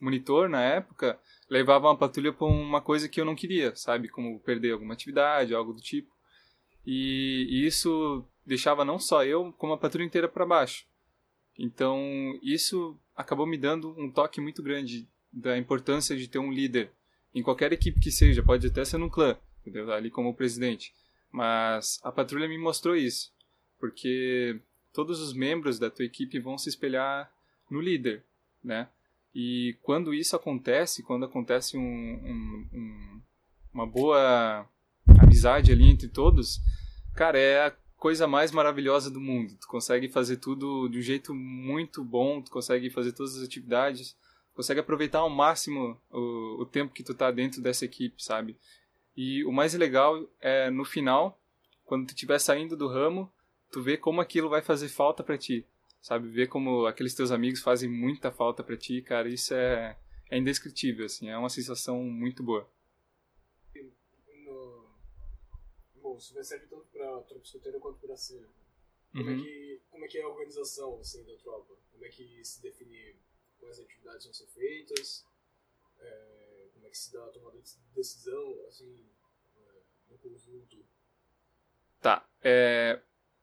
[0.00, 4.08] monitor na época levavam a patrulha para uma coisa que eu não queria, sabe?
[4.08, 6.10] Como perder alguma atividade, algo do tipo.
[6.86, 10.86] E, e isso deixava não só eu, como a patrulha inteira para baixo.
[11.58, 16.90] Então, isso acabou me dando um toque muito grande da importância de ter um líder
[17.34, 19.92] em qualquer equipe que seja, pode até ser num clã, entendeu?
[19.92, 20.94] ali como presidente.
[21.30, 23.32] Mas a patrulha me mostrou isso
[23.80, 24.60] porque
[24.92, 27.32] todos os membros da tua equipe vão se espelhar
[27.70, 28.22] no líder,
[28.62, 28.88] né?
[29.34, 33.20] E quando isso acontece, quando acontece um, um, um,
[33.72, 34.68] uma boa
[35.20, 36.60] amizade ali entre todos,
[37.14, 39.54] cara, é a coisa mais maravilhosa do mundo.
[39.60, 44.16] Tu consegue fazer tudo de um jeito muito bom, tu consegue fazer todas as atividades,
[44.54, 48.56] consegue aproveitar ao máximo o, o tempo que tu tá dentro dessa equipe, sabe?
[49.16, 51.38] E o mais legal é no final,
[51.84, 53.30] quando tu estiver saindo do ramo,
[53.70, 55.66] tu vê como aquilo vai fazer falta para ti,
[56.00, 56.28] sabe?
[56.28, 59.98] Ver como aqueles teus amigos fazem muita falta para ti, cara, isso é,
[60.30, 62.68] é indescritível, assim, é uma sensação muito boa.
[64.44, 64.90] No...
[66.02, 68.48] Bom, isso vai servir tanto pra tropa escoteira quanto pra cena.
[69.12, 69.40] Como, é uhum.
[69.40, 71.74] é que, como é que é a organização, assim, da tropa?
[71.92, 73.16] Como é que se define
[73.58, 75.26] quais atividades vão ser feitas?
[75.98, 79.04] É, como é que se dá a tomada de decisão, assim,
[79.56, 79.80] é,
[80.10, 80.84] no conjunto?
[82.00, 83.02] Tá, é,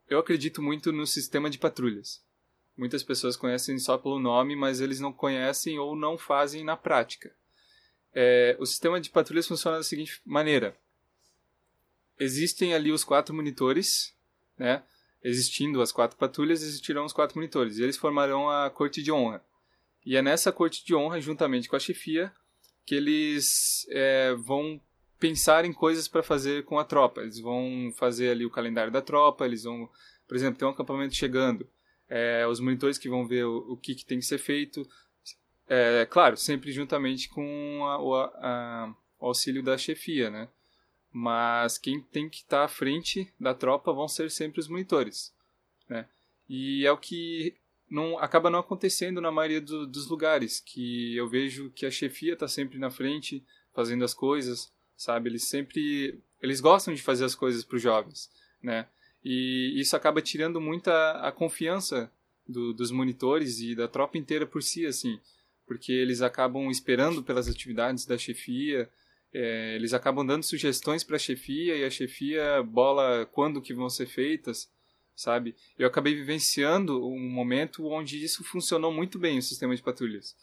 [0.10, 2.24] eu acredito muito no sistema de patrulhas.
[2.78, 7.34] Muitas pessoas conhecem só pelo nome, mas eles não conhecem ou não fazem na prática.
[8.14, 10.78] É, o sistema de patrulhas funciona da seguinte maneira:
[12.20, 14.14] existem ali os quatro monitores,
[14.58, 14.84] né?
[15.24, 17.80] Existindo as quatro patrulhas, existirão os quatro monitores.
[17.80, 19.44] Eles formarão a corte de honra.
[20.06, 22.32] E é nessa corte de honra, juntamente com a chefia,
[22.86, 24.80] que eles é, vão
[25.20, 27.22] pensar em coisas para fazer com a tropa.
[27.22, 29.90] Eles vão fazer ali o calendário da tropa, eles vão,
[30.28, 31.68] por exemplo, tem um acampamento chegando,
[32.10, 34.88] é, os monitores que vão ver o, o que, que, tem que ser feito.
[35.68, 40.48] É, claro, sempre juntamente com a, o, a, o auxílio da chefia, né?
[41.12, 45.34] Mas quem tem que estar tá à frente da tropa vão ser sempre os monitores,
[45.90, 46.08] né?
[46.48, 47.56] E é o que
[47.90, 52.34] não acaba não acontecendo na maioria do, dos lugares, que eu vejo que a chefia
[52.34, 55.30] está sempre na frente, fazendo as coisas, sabe?
[55.30, 58.30] Eles sempre eles gostam de fazer as coisas para os jovens,
[58.62, 58.88] né?
[59.24, 62.12] E isso acaba tirando muita a confiança
[62.48, 65.20] do, dos monitores e da tropa inteira por si, assim,
[65.66, 68.90] porque eles acabam esperando pelas atividades da chefia,
[69.34, 73.90] é, eles acabam dando sugestões para a chefia e a chefia bola quando que vão
[73.90, 74.72] ser feitas,
[75.16, 75.56] sabe?
[75.78, 80.36] Eu acabei vivenciando um momento onde isso funcionou muito bem, o sistema de patrulhas.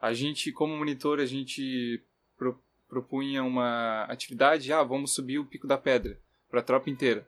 [0.00, 2.02] A gente, como monitor, a gente
[2.92, 6.18] propunha uma atividade, ah, vamos subir o Pico da Pedra
[6.50, 7.26] para a tropa inteira.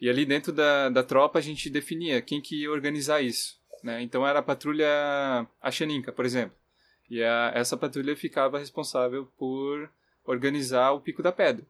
[0.00, 3.60] E ali dentro da, da tropa a gente definia quem que ia organizar isso.
[3.84, 4.00] Né?
[4.00, 6.56] Então era a patrulha Achaninka, por exemplo.
[7.10, 9.90] E a, essa patrulha ficava responsável por
[10.24, 11.66] organizar o Pico da Pedra.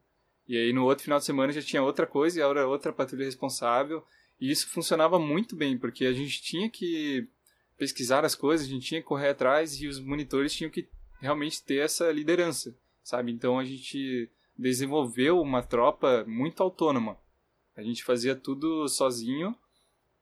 [0.46, 3.24] E aí no outro final de semana já tinha outra coisa e era outra patrulha
[3.24, 4.06] responsável.
[4.40, 7.26] E isso funcionava muito bem, porque a gente tinha que
[7.76, 10.86] pesquisar as coisas, a gente tinha que correr atrás e os monitores tinham que
[11.20, 12.72] realmente ter essa liderança,
[13.02, 13.32] sabe?
[13.32, 17.18] Então a gente desenvolveu uma tropa muito autônoma.
[17.76, 19.56] A gente fazia tudo sozinho,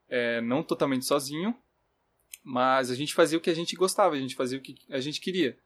[0.09, 1.55] é, não totalmente sozinho,
[2.43, 5.01] mas a gente fazia o que a gente gostava, a gente fazia o que a
[5.01, 5.59] gente queria.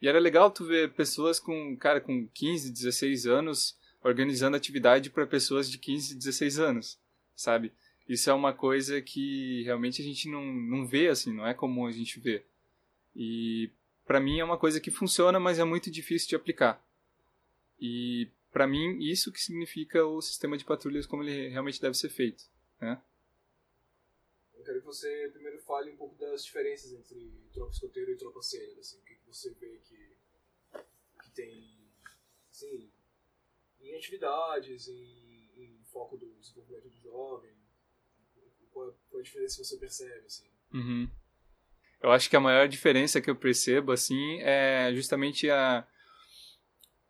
[0.00, 5.26] E era legal tu ver pessoas com, cara, com 15, 16 anos organizando atividade para
[5.26, 6.98] pessoas de 15, 16 anos,
[7.36, 7.72] sabe?
[8.08, 11.86] Isso é uma coisa que realmente a gente não, não vê assim, não é comum
[11.86, 12.44] a gente ver.
[13.14, 13.70] E
[14.12, 16.86] para mim é uma coisa que funciona, mas é muito difícil de aplicar.
[17.80, 22.10] E para mim isso que significa o sistema de patrulhas como ele realmente deve ser
[22.10, 22.44] feito,
[22.78, 23.02] né?
[24.52, 28.42] Eu quero que você primeiro fale um pouco das diferenças entre tropa escoteiro e tropa
[28.42, 30.14] sênior, assim, o que, você vê que,
[31.22, 31.78] que tem,
[32.50, 32.92] assim,
[33.80, 37.54] em atividades, em, em foco do desenvolvimento do jovem,
[38.72, 40.50] qual, qual a diferença que você percebe, assim?
[40.74, 41.10] Uhum.
[42.02, 45.86] Eu acho que a maior diferença que eu percebo, assim, é justamente a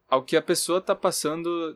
[0.08, 1.74] ao que a pessoa está passando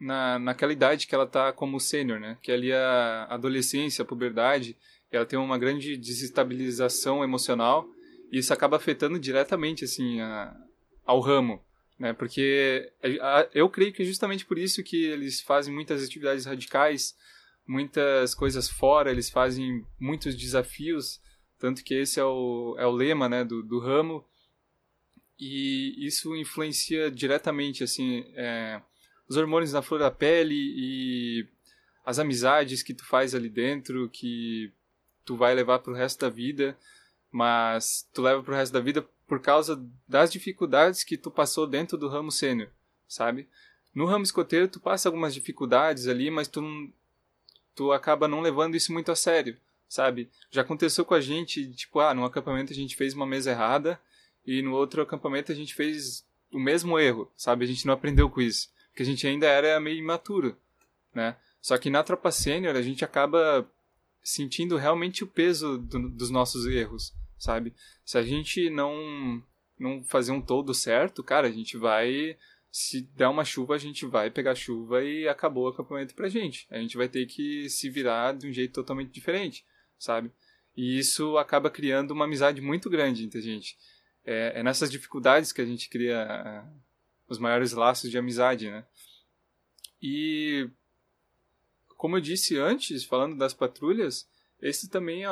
[0.00, 2.36] na, naquela idade que ela está como sênior, né?
[2.42, 4.76] Que é ali a adolescência, a puberdade,
[5.12, 7.88] ela tem uma grande desestabilização emocional
[8.32, 10.56] e isso acaba afetando diretamente assim a,
[11.04, 11.62] ao ramo,
[11.96, 12.12] né?
[12.12, 12.92] Porque
[13.22, 17.16] a, eu creio que é justamente por isso que eles fazem muitas atividades radicais,
[17.64, 21.20] muitas coisas fora, eles fazem muitos desafios,
[21.58, 24.24] tanto que esse é o, é o lema, né, do, do ramo.
[25.38, 28.80] E isso influencia diretamente assim é,
[29.28, 31.46] os hormônios na flor da pele e
[32.04, 34.72] as amizades que tu faz ali dentro, que
[35.24, 36.76] tu vai levar pro resto da vida,
[37.30, 41.98] mas tu leva pro resto da vida por causa das dificuldades que tu passou dentro
[41.98, 42.70] do ramo sênior,
[43.06, 43.46] sabe?
[43.94, 46.62] No ramo escoteiro tu passa algumas dificuldades ali, mas tu
[47.74, 49.56] tu acaba não levando isso muito a sério,
[49.88, 50.30] sabe?
[50.50, 54.00] Já aconteceu com a gente, tipo, ah, num acampamento a gente fez uma mesa errada
[54.46, 57.64] e no outro acampamento a gente fez o mesmo erro, sabe?
[57.64, 60.56] A gente não aprendeu com isso, porque a gente ainda era meio imaturo,
[61.14, 61.36] né?
[61.60, 63.68] Só que na tropa sênior a gente acaba
[64.22, 67.74] sentindo realmente o peso do, dos nossos erros, sabe?
[68.04, 69.42] Se a gente não
[69.78, 72.36] não fazer um todo certo, cara, a gente vai
[72.70, 76.66] se der uma chuva, a gente vai pegar chuva e acabou o acampamento pra gente.
[76.70, 79.64] A gente vai ter que se virar de um jeito totalmente diferente,
[79.98, 80.30] sabe?
[80.76, 83.76] E isso acaba criando uma amizade muito grande entre a gente.
[84.24, 86.80] É, é nessas dificuldades que a gente cria uh,
[87.28, 88.86] os maiores laços de amizade, né?
[90.00, 90.70] E
[91.96, 94.28] como eu disse antes, falando das patrulhas,
[94.62, 95.28] esse também é,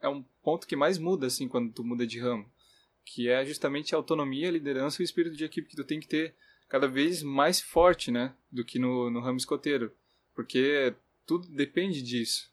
[0.00, 2.50] é um ponto que mais muda assim quando tu muda de ramo,
[3.04, 6.00] que é justamente a autonomia, a liderança e o espírito de equipe que tu tem
[6.00, 6.34] que ter
[6.68, 9.92] cada vez mais forte, né, do que no, no ramo escoteiro,
[10.34, 12.52] porque tudo depende disso,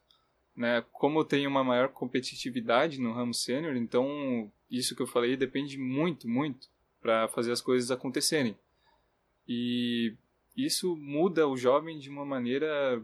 [0.55, 0.83] né?
[0.91, 6.27] Como tem uma maior competitividade no ramo sênior, então isso que eu falei depende muito,
[6.27, 6.67] muito
[7.01, 8.57] para fazer as coisas acontecerem.
[9.47, 10.15] E
[10.55, 13.01] isso muda o jovem de uma maneira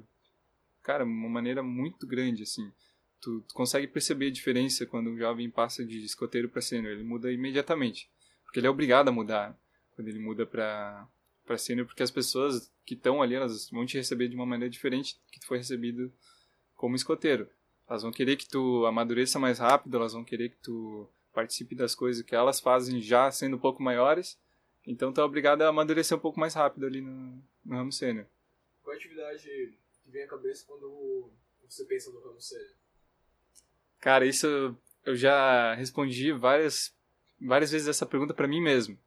[0.82, 2.72] cara, uma maneira muito grande, assim.
[3.20, 6.94] Tu, tu consegue perceber a diferença quando um jovem passa de escoteiro para sênior.
[6.94, 8.10] Ele muda imediatamente.
[8.44, 9.58] Porque ele é obrigado a mudar
[9.96, 11.08] quando ele muda para
[11.44, 14.70] para sênior, porque as pessoas que estão ali, elas vão te receber de uma maneira
[14.70, 16.14] diferente que tu foi recebido
[16.82, 17.48] como escoteiro.
[17.88, 21.94] Elas vão querer que tu amadureça mais rápido, elas vão querer que tu participe das
[21.94, 24.40] coisas que elas fazem já sendo um pouco maiores.
[24.88, 28.26] Então tu é obrigado a amadurecer um pouco mais rápido ali no, no ramo sênior.
[28.82, 29.78] Qual atividade
[30.08, 31.30] vem à cabeça quando
[31.70, 32.72] você pensa no ramo sério?
[34.00, 34.76] Cara, isso
[35.06, 36.92] eu já respondi várias,
[37.40, 38.98] várias vezes essa pergunta para mim mesmo,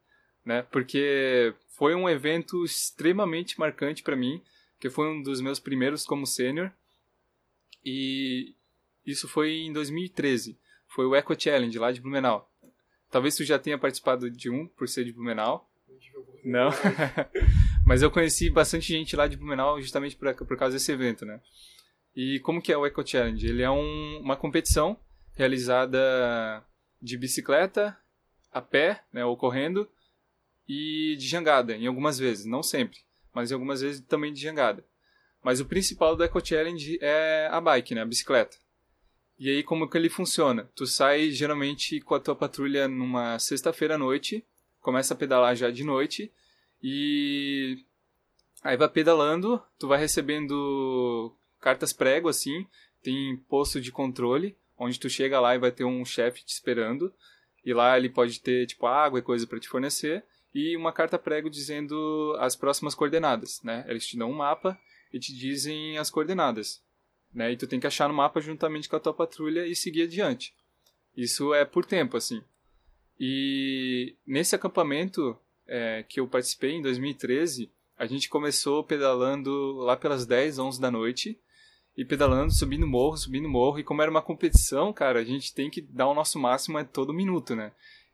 [0.45, 0.61] né?
[0.71, 4.41] Porque foi um evento extremamente marcante para mim,
[4.79, 6.71] que foi um dos meus primeiros como sênior.
[7.85, 8.55] E
[9.05, 10.57] isso foi em 2013.
[10.87, 12.51] Foi o Eco Challenge lá de Blumenau.
[13.11, 15.69] Talvez tu já tenha participado de um por ser de Blumenau.
[16.43, 16.69] Não.
[17.85, 21.39] Mas eu conheci bastante gente lá de Blumenau justamente por, por causa desse evento, né?
[22.15, 23.45] E como que é o Eco Challenge?
[23.45, 24.97] Ele é um, uma competição
[25.33, 26.63] realizada
[27.01, 27.95] de bicicleta,
[28.51, 29.87] a pé, né, ou correndo,
[30.67, 32.99] e de jangada, em algumas vezes, não sempre,
[33.33, 34.83] mas em algumas vezes também de jangada.
[35.45, 38.57] Mas o principal do Eco Challenge é a bike, né, a bicicleta.
[39.37, 40.67] E aí como que ele funciona?
[40.73, 44.43] Tu sai geralmente com a tua patrulha numa sexta-feira à noite,
[44.81, 46.33] começa a pedalar já de noite
[46.81, 47.77] e
[48.63, 51.31] aí vai pedalando, tu vai recebendo
[51.61, 52.65] cartas prego assim,
[53.03, 57.13] tem posto de controle, onde tu chega lá e vai ter um chefe te esperando.
[57.63, 60.23] E lá ele pode ter tipo água e coisa para te fornecer
[60.55, 63.85] e uma carta prego dizendo as próximas coordenadas, né?
[63.87, 64.75] Eles te dão um mapa
[65.15, 66.83] e te dizem as coordenadas,
[67.33, 67.49] né?
[67.49, 70.53] E tu tem que achar no mapa juntamente com a tua patrulha e seguir adiante.
[71.15, 72.43] Isso é por tempo, assim.
[73.17, 80.25] E nesse acampamento é, que eu participei em 2013, a gente começou pedalando lá pelas
[80.25, 81.39] 10, 11 da noite
[81.95, 83.79] e pedalando, subindo morro, subindo morro.
[83.79, 86.83] E como era uma competição, cara, a gente tem que dar o nosso máximo a
[86.83, 87.71] todo minuto, né?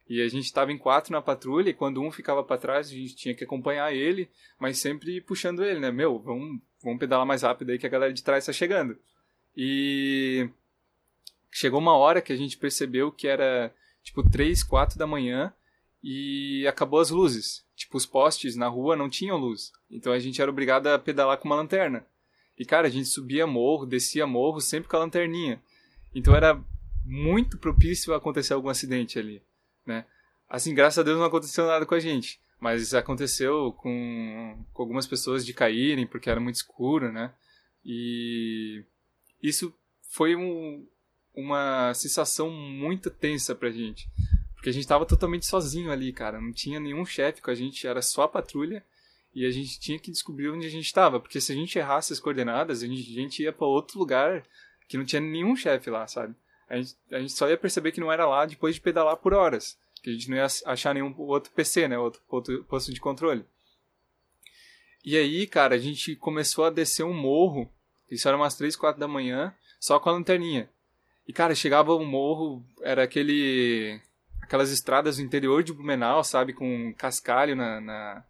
[0.08, 2.94] E a gente estava em quatro na patrulha e quando um ficava para trás, a
[2.94, 4.30] gente tinha que acompanhar ele,
[4.60, 5.90] mas sempre puxando ele, né?
[5.90, 8.98] Meu, vamos, vamos pedalar mais rápido aí que a galera de trás está chegando.
[9.56, 10.50] E
[11.52, 13.74] chegou uma hora que a gente percebeu que era
[14.04, 15.54] tipo três, quatro da manhã
[16.04, 17.66] e acabou as luzes.
[17.76, 19.72] Tipo, os postes na rua não tinham luz.
[19.90, 22.06] Então a gente era obrigado a pedalar com uma lanterna.
[22.58, 25.62] E, cara, a gente subia morro, descia morro, sempre com a lanterninha.
[26.14, 26.62] Então era
[27.04, 29.42] muito propício a acontecer algum acidente ali,
[29.86, 30.06] né?
[30.48, 32.40] Assim, graças a Deus não aconteceu nada com a gente.
[32.62, 37.34] Mas aconteceu com, com algumas pessoas de caírem, porque era muito escuro, né?
[37.84, 38.86] E
[39.42, 39.74] isso
[40.12, 40.88] foi um,
[41.34, 44.08] uma sensação muito tensa pra gente.
[44.54, 46.40] Porque a gente tava totalmente sozinho ali, cara.
[46.40, 48.86] Não tinha nenhum chefe com a gente, era só a patrulha
[49.34, 52.12] e a gente tinha que descobrir onde a gente estava, porque se a gente errasse
[52.12, 54.44] as coordenadas, a gente, a gente ia para outro lugar
[54.88, 56.36] que não tinha nenhum chefe lá, sabe?
[56.70, 59.34] A gente, a gente só ia perceber que não era lá depois de pedalar por
[59.34, 62.22] horas, que a gente não ia achar nenhum outro PC, né, outro,
[62.68, 63.46] posto de controle.
[65.04, 67.72] E aí, cara, a gente começou a descer um morro,
[68.10, 70.70] isso era umas 3, 4 da manhã, só com a lanterninha.
[71.28, 74.00] E, cara, chegava um morro, era aquele...
[74.42, 78.24] aquelas estradas do interior de Blumenau, sabe, com cascalho na, na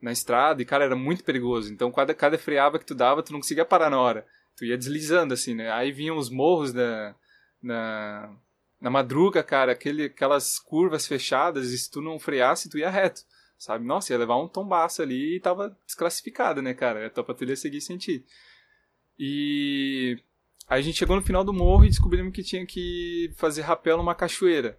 [0.00, 1.72] na estrada e, cara, era muito perigoso.
[1.72, 4.26] Então, cada, cada freava que tu dava, tu não conseguia parar na hora.
[4.56, 5.70] Tu ia deslizando, assim, né?
[5.72, 7.14] Aí vinham os morros da,
[7.62, 8.30] na,
[8.80, 13.22] na madruga, cara, aquele, aquelas curvas fechadas, e se tu não freasse, tu ia reto,
[13.58, 13.84] sabe?
[13.84, 17.06] Nossa, ia levar um tombaço ali e tava desclassificado, né, cara?
[17.06, 18.24] A tua patrulha ia seguir sem ti.
[19.18, 20.16] E
[20.68, 24.14] a gente chegou no final do morro e descobrimos que tinha que fazer rapel numa
[24.14, 24.78] cachoeira.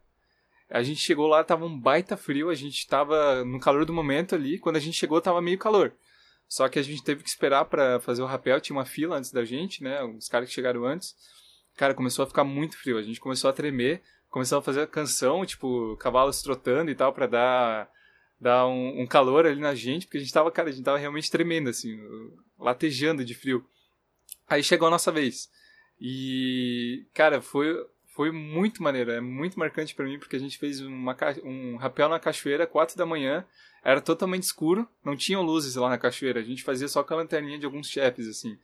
[0.70, 4.36] A gente chegou lá, tava um baita frio, a gente tava no calor do momento
[4.36, 4.60] ali.
[4.60, 5.94] Quando a gente chegou, tava meio calor.
[6.48, 9.32] Só que a gente teve que esperar para fazer o rapel, tinha uma fila antes
[9.32, 10.04] da gente, né?
[10.04, 11.16] Os caras que chegaram antes.
[11.80, 14.88] Cara, começou a ficar muito frio, a gente começou a tremer, começou a fazer a
[14.88, 17.90] canção, tipo, cavalos trotando e tal, para dar
[18.38, 20.98] dar um, um, calor ali na gente, porque a gente tava, cara, a gente tava
[20.98, 21.98] realmente tremendo, assim,
[22.60, 23.66] latejando de frio.
[24.50, 25.50] Aí chegou a nossa vez.
[26.02, 27.74] E, cara, foi
[28.14, 31.16] foi muito maneiro, é muito marcante para mim porque a gente fez uma,
[31.46, 33.46] um rapel na cachoeira, 4 da manhã,
[33.82, 37.18] era totalmente escuro, não tinham luzes lá na cachoeira, a gente fazia só com a
[37.18, 38.60] lanterninha de alguns chefes, assim,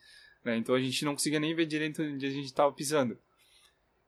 [0.46, 0.56] né?
[0.56, 3.18] Então a gente não conseguia nem ver direito onde a gente estava pisando.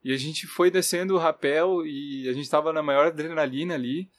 [0.04, 4.10] E a gente foi descendo o rapel e a gente estava na maior adrenalina ali.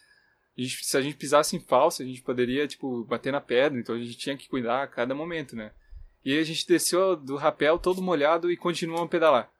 [0.57, 3.79] A gente, se a gente pisasse em falso, a gente poderia, tipo, bater na pedra,
[3.79, 5.71] então a gente tinha que cuidar a cada momento, né?
[6.25, 9.51] E a gente desceu do rapel todo molhado e continuou a pedalar.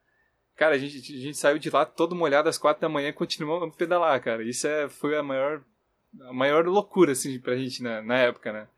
[0.57, 3.13] Cara, a gente, a gente saiu de lá todo molhado às quatro da manhã e
[3.13, 4.43] continuou a pedalar, cara.
[4.43, 5.63] Isso é, foi a maior,
[6.23, 8.69] a maior loucura, assim, pra gente na, na época, né?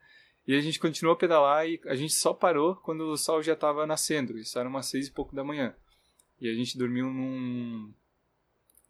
[0.51, 3.53] E a gente continuou a pedalar e a gente só parou quando o sol já
[3.53, 4.37] estava nascendo.
[4.37, 5.73] Isso era umas seis e pouco da manhã.
[6.41, 7.95] E a gente dormiu num,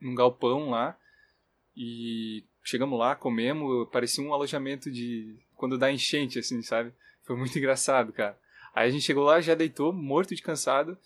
[0.01, 0.99] num galpão lá.
[1.77, 3.87] E chegamos lá, comemos.
[3.91, 5.37] Parecia um alojamento de.
[5.55, 6.95] Quando dá enchente, assim, sabe?
[7.25, 8.39] Foi muito engraçado, cara.
[8.75, 10.97] Aí a gente chegou lá, já deitou, morto de cansado.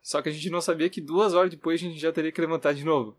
[0.00, 2.40] Só que a gente não sabia que duas horas depois a gente já teria que
[2.40, 3.16] levantar de novo.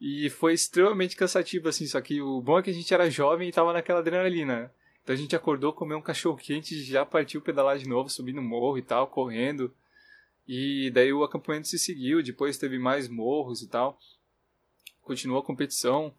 [0.00, 1.86] E foi extremamente cansativo, assim.
[1.86, 4.72] Só que o bom é que a gente era jovem e tava naquela adrenalina.
[5.04, 8.40] Então a gente acordou, comeu um cachorro quente e já partiu pedalar de novo, subindo
[8.40, 9.72] morro e tal, correndo.
[10.48, 13.98] E daí o acampamento se seguiu, depois teve mais morros e tal.
[15.02, 16.12] Continuou a competição.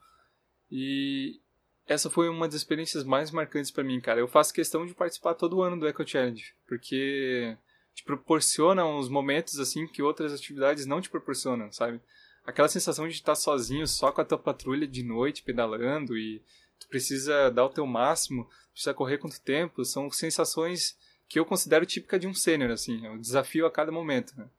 [0.72, 1.40] E
[1.88, 4.20] essa foi uma das experiências mais marcantes para mim, cara.
[4.20, 7.58] Eu faço questão de participar todo ano do Eco Challenge, porque
[7.96, 12.00] te proporciona uns momentos assim que outras atividades não te proporcionam, sabe?
[12.46, 16.40] Aquela sensação de estar sozinho, só com a tua patrulha de noite pedalando e
[16.80, 20.98] tu precisa dar o teu máximo, precisa correr quanto tempo, são sensações
[21.30, 24.50] que eu considero típica de um sênior, assim, é um desafio a cada momento, né?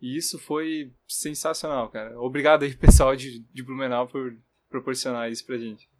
[0.00, 2.20] E isso foi sensacional, cara.
[2.20, 4.36] Obrigado aí, pessoal de, de Blumenau, por
[4.68, 5.90] proporcionar isso pra gente.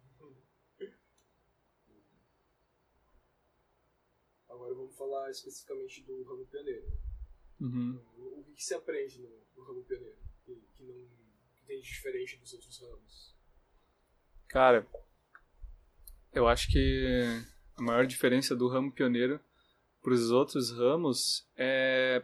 [4.47, 6.85] Agora vamos falar especificamente do ramo pioneiro.
[7.59, 7.99] Uhum.
[8.17, 11.07] O, que, que se aprende no, no ramo pioneiro que, que, não,
[11.55, 13.35] que tem de diferente dos outros ramos?
[14.47, 14.87] Cara,
[16.31, 17.43] eu acho que
[17.77, 19.39] a maior diferença do ramo pioneiro
[20.01, 22.21] para os outros ramos é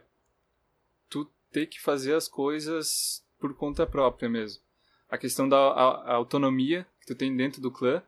[1.08, 4.62] tu ter que fazer as coisas por conta própria mesmo.
[5.08, 8.02] A questão da a, a autonomia que tu tem dentro do clã,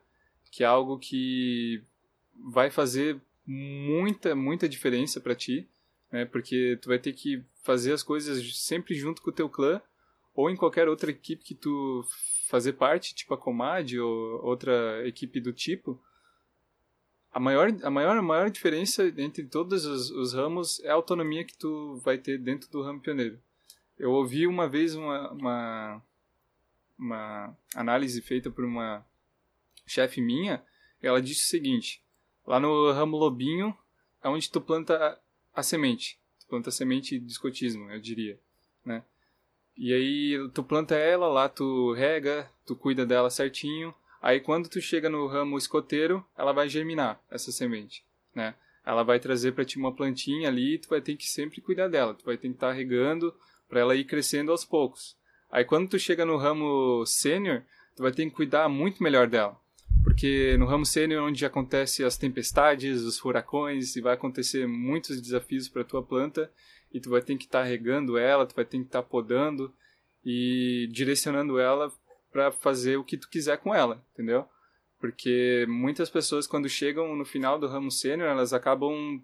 [0.49, 1.83] que é algo que
[2.33, 5.67] vai fazer muita, muita diferença para ti,
[6.11, 6.25] né?
[6.25, 9.81] Porque tu vai ter que fazer as coisas sempre junto com o teu clã
[10.33, 12.05] ou em qualquer outra equipe que tu
[12.47, 16.01] fazer parte, tipo a Comad ou outra equipe do tipo.
[17.35, 21.43] A maior, a maior, a maior diferença entre todos os, os ramos é a autonomia
[21.43, 23.37] que tu vai ter dentro do ramo pioneiro.
[23.99, 26.01] Eu ouvi uma vez uma, uma,
[26.97, 29.05] uma análise feita por uma
[29.85, 30.63] chefe minha,
[31.01, 32.01] ela disse o seguinte:
[32.47, 33.77] lá no ramo lobinho
[34.23, 35.19] é onde tu planta
[35.53, 36.17] a semente.
[36.39, 38.39] Tu planta a semente de escotismo, eu diria,
[38.85, 39.03] né?
[39.75, 43.93] E aí tu planta ela lá, tu rega, tu cuida dela certinho.
[44.21, 48.03] Aí quando tu chega no ramo escoteiro, ela vai germinar essa semente,
[48.33, 48.55] né?
[48.85, 52.13] Ela vai trazer para ti uma plantinha ali, tu vai ter que sempre cuidar dela.
[52.13, 53.33] Tu vai ter que estar tá regando
[53.67, 55.17] para ela ir crescendo aos poucos.
[55.51, 57.63] Aí quando tu chega no ramo sênior,
[57.95, 59.59] tu vai ter que cuidar muito melhor dela.
[60.03, 65.67] Porque no ramo sênior onde acontecem as tempestades, os furacões, e vai acontecer muitos desafios
[65.67, 66.51] para tua planta,
[66.93, 69.07] e tu vai ter que estar tá regando ela, tu vai ter que estar tá
[69.07, 69.73] podando
[70.23, 71.91] e direcionando ela
[72.35, 74.45] para fazer o que tu quiser com ela, entendeu?
[74.99, 79.23] Porque muitas pessoas quando chegam no final do ramo sênior, elas acabam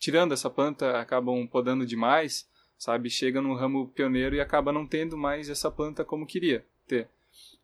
[0.00, 3.08] tirando essa planta, acabam podando demais, sabe?
[3.08, 7.08] Chega no ramo pioneiro e acaba não tendo mais essa planta como queria ter.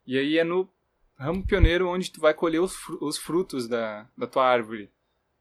[0.07, 0.68] E aí é no
[1.18, 4.89] ramo pioneiro onde tu vai colher os, frutos da, da tua árvore,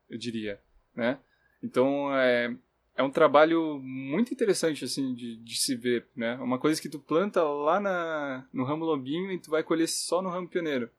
[0.10, 0.60] eu diria,
[0.96, 1.20] né?
[1.62, 2.52] Então, é,
[2.96, 6.36] é um trabalho muito interessante, assim, de, de se ver, né?
[6.38, 10.22] Uma coisa que tu planta lá na, no ramo lobinho e tu vai colher só
[10.22, 10.90] no ramo pioneiro.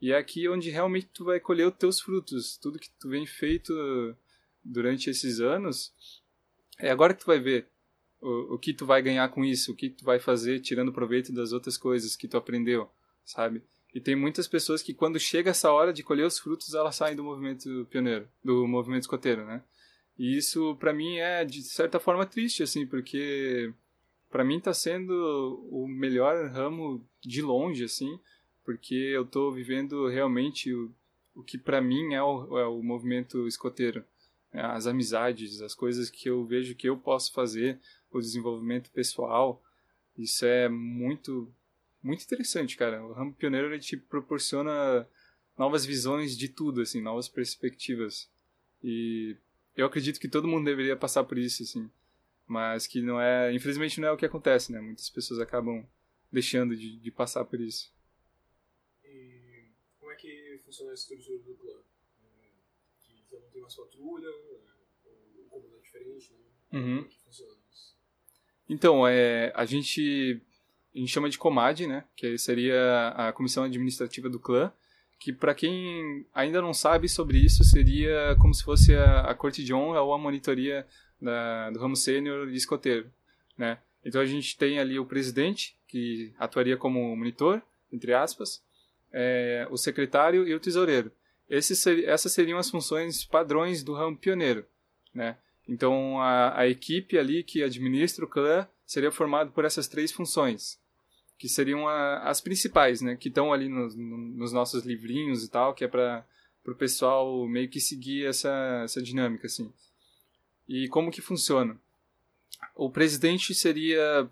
[0.00, 2.58] E é aqui onde realmente tu vai colher os teus frutos.
[2.58, 3.72] Tudo que tu vem feito
[4.62, 5.94] durante esses anos,
[6.78, 7.66] é agora que tu vai ver
[8.20, 11.32] o, o que tu vai ganhar com isso, o que tu vai fazer tirando proveito
[11.32, 12.90] das outras coisas que tu aprendeu,
[13.24, 13.62] sabe?
[13.94, 17.16] E tem muitas pessoas que quando chega essa hora de colher os frutos, elas saem
[17.16, 19.62] do movimento pioneiro, do movimento escoteiro, né?
[20.20, 23.72] E isso para mim é de certa forma triste assim, porque
[24.28, 28.20] para mim está sendo o melhor ramo de longe assim,
[28.62, 30.92] porque eu estou vivendo realmente o,
[31.34, 34.04] o que para mim é o, é o movimento escoteiro,
[34.52, 34.60] né?
[34.60, 37.80] as amizades, as coisas que eu vejo que eu posso fazer,
[38.12, 39.62] o desenvolvimento pessoal.
[40.18, 41.50] Isso é muito
[42.02, 43.02] muito interessante, cara.
[43.02, 45.08] O ramo pioneiro te proporciona
[45.56, 48.28] novas visões de tudo, assim, novas perspectivas.
[48.84, 49.34] E
[49.80, 51.90] eu acredito que todo mundo deveria passar por isso, assim.
[52.46, 54.80] Mas que não é, infelizmente não é o que acontece, né?
[54.80, 55.86] Muitas pessoas acabam
[56.30, 57.92] deixando de, de passar por isso.
[59.04, 61.80] E como é que funciona a estrutura do clã?
[63.02, 66.78] Que já não tem mais patrulha, o comando é diferente, né?
[66.78, 66.96] Uhum.
[66.96, 67.96] Como é que funciona isso?
[68.68, 70.40] Então, é, a gente
[70.94, 72.04] a gente chama de COMAD, né?
[72.16, 74.72] Que seria a comissão administrativa do clã,
[75.20, 79.62] que para quem ainda não sabe sobre isso seria como se fosse a, a corte
[79.62, 80.86] de honra ou a monitoria
[81.20, 83.12] da, do ramo sênior e escoteiro,
[83.56, 83.78] né?
[84.02, 87.60] Então a gente tem ali o presidente que atuaria como monitor,
[87.92, 88.62] entre aspas,
[89.12, 91.12] é, o secretário e o tesoureiro.
[91.50, 94.64] Essas seriam as funções padrões do ramo pioneiro,
[95.12, 95.36] né?
[95.68, 100.80] Então a, a equipe ali que administra o clã seria formado por essas três funções,
[101.40, 103.16] que seriam a, as principais, né?
[103.16, 106.22] Que estão ali nos, nos nossos livrinhos e tal, que é para
[106.66, 109.72] o pessoal meio que seguir essa, essa dinâmica, assim.
[110.68, 111.80] E como que funciona?
[112.76, 114.30] O presidente seria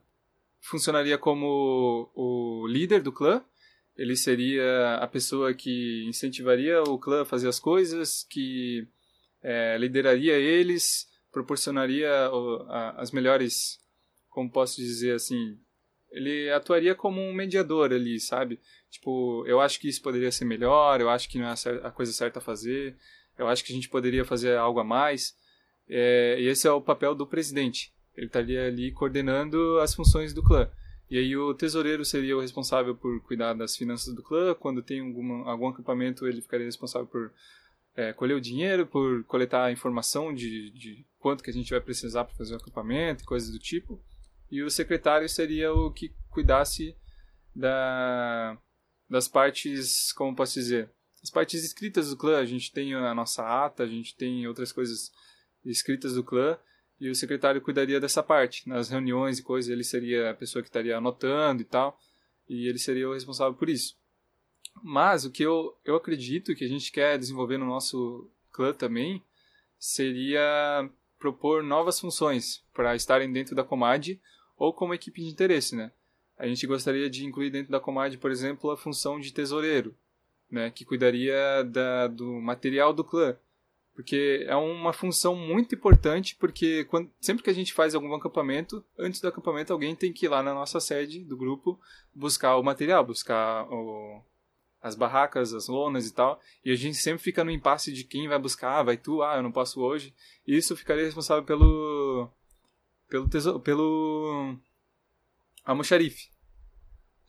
[0.61, 3.43] funcionaria como o líder do clã.
[3.97, 8.87] Ele seria a pessoa que incentivaria o clã a fazer as coisas, que
[9.43, 12.31] é, lideraria eles, proporcionaria
[12.99, 13.81] as melhores
[14.29, 15.59] como posso dizer assim,
[16.11, 18.61] ele atuaria como um mediador ali, sabe?
[18.91, 22.13] Tipo, eu acho que isso poderia ser melhor, eu acho que não é a coisa
[22.13, 22.97] certa a fazer,
[23.37, 25.37] eu acho que a gente poderia fazer algo a mais.
[25.89, 27.93] É, e esse é o papel do presidente.
[28.17, 30.69] Ele estaria ali coordenando as funções do clã.
[31.11, 34.55] E aí o tesoureiro seria o responsável por cuidar das finanças do clã.
[34.55, 37.33] Quando tem alguma, algum acampamento, ele ficaria responsável por
[37.97, 41.81] é, colher o dinheiro, por coletar a informação de, de quanto que a gente vai
[41.81, 44.03] precisar para fazer o acampamento, coisas do tipo.
[44.51, 46.97] E o secretário seria o que cuidasse
[47.55, 48.57] da,
[49.09, 50.91] das partes, como posso dizer,
[51.23, 52.39] as partes escritas do clã.
[52.39, 55.13] A gente tem a nossa ata, a gente tem outras coisas
[55.65, 56.59] escritas do clã,
[57.01, 58.69] e o secretário cuidaria dessa parte.
[58.69, 61.99] Nas reuniões e coisas, ele seria a pessoa que estaria anotando e tal,
[62.49, 63.97] e ele seria o responsável por isso.
[64.83, 69.23] Mas o que eu, eu acredito que a gente quer desenvolver no nosso clã também
[69.79, 70.89] seria
[71.19, 74.19] propor novas funções para estarem dentro da Comad
[74.59, 75.93] ou como equipe de interesse, né?
[76.37, 79.95] A gente gostaria de incluir dentro da Comad, por exemplo, a função de tesoureiro,
[80.51, 83.37] né, que cuidaria da, do material do clã.
[83.93, 88.85] Porque é uma função muito importante, porque quando, sempre que a gente faz algum acampamento,
[88.97, 91.81] antes do acampamento alguém tem que ir lá na nossa sede do grupo
[92.15, 94.23] buscar o material, buscar o,
[94.81, 96.41] as barracas, as lonas e tal.
[96.65, 99.37] E a gente sempre fica no impasse de quem vai buscar, ah, vai tu, ah,
[99.37, 100.15] eu não posso hoje.
[100.47, 102.31] E isso ficaria responsável pelo
[103.09, 104.57] pelo tesouro, pelo
[105.65, 106.29] almoxarife.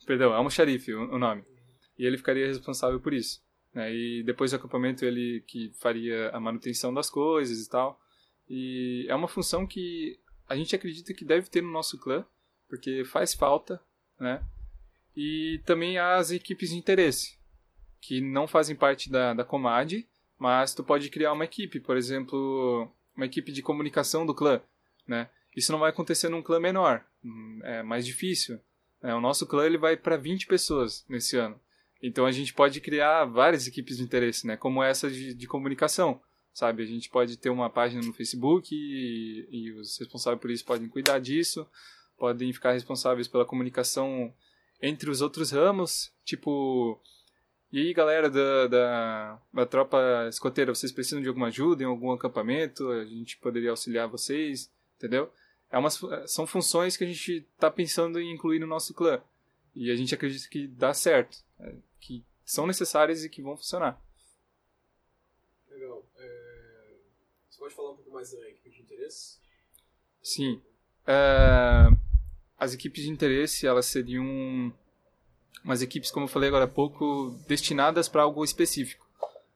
[0.06, 1.44] Perdão, almoxarife o, nome.
[1.98, 3.42] E ele ficaria responsável por isso.
[3.72, 3.94] Né?
[3.94, 8.00] E depois do acampamento ele que faria a manutenção das coisas e tal.
[8.48, 10.18] E é uma função que
[10.48, 12.26] a gente acredita que deve ter no nosso clã,
[12.68, 13.80] porque faz falta,
[14.18, 14.42] né?
[15.16, 17.38] E também as equipes de interesse,
[18.00, 20.04] que não fazem parte da, da Comad,
[20.36, 24.60] mas tu pode criar uma equipe, por exemplo, uma equipe de comunicação do clã,
[25.06, 25.30] né?
[25.56, 28.60] Isso não vai acontecer num clã menor, hum, é mais difícil.
[29.02, 29.14] Né?
[29.14, 31.58] O nosso clã ele vai para 20 pessoas nesse ano.
[32.02, 34.56] Então a gente pode criar várias equipes de interesse, né?
[34.56, 36.20] Como essa de, de comunicação,
[36.52, 36.82] sabe?
[36.82, 40.88] A gente pode ter uma página no Facebook e, e os responsáveis por isso podem
[40.88, 41.66] cuidar disso,
[42.16, 44.32] podem ficar responsáveis pela comunicação
[44.80, 46.98] entre os outros ramos, tipo
[47.72, 52.10] e aí, galera da, da, da, tropa escoteira, vocês precisam de alguma ajuda em algum
[52.10, 52.90] acampamento?
[52.90, 55.30] A gente poderia auxiliar vocês, entendeu?
[55.70, 59.22] É umas, são funções que a gente está pensando em incluir no nosso clã.
[59.74, 64.00] E a gente acredita que dá certo, é, que são necessárias e que vão funcionar.
[65.70, 66.04] Legal.
[66.18, 66.94] É...
[67.48, 69.38] Você pode falar um pouco mais da equipe de interesse?
[70.20, 70.60] Sim.
[71.06, 71.88] É...
[72.58, 74.74] As equipes de interesse, elas seriam
[75.64, 79.08] umas equipes, como eu falei agora há pouco, destinadas para algo específico,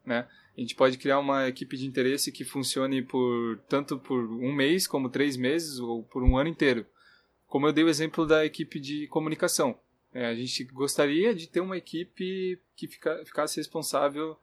[0.04, 0.28] né?
[0.56, 4.86] A gente pode criar uma equipe de interesse que funcione por tanto por um mês,
[4.86, 6.86] como três meses, ou por um ano inteiro.
[7.46, 9.78] Como eu dei o exemplo da equipe de comunicação.
[10.12, 14.36] É, a gente gostaria de ter uma equipe que fica, ficasse responsável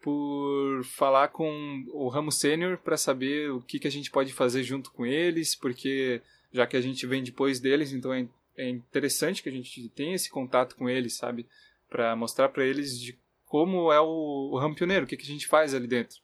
[0.00, 4.62] por falar com o ramo sênior para saber o que, que a gente pode fazer
[4.62, 6.22] junto com eles, porque
[6.52, 8.26] já que a gente vem depois deles, então é
[8.56, 11.46] é interessante que a gente tenha esse contato com eles, sabe?
[11.88, 13.16] Para mostrar para eles de
[13.46, 16.18] como é o, o ramo pioneiro, o que, que a gente faz ali dentro.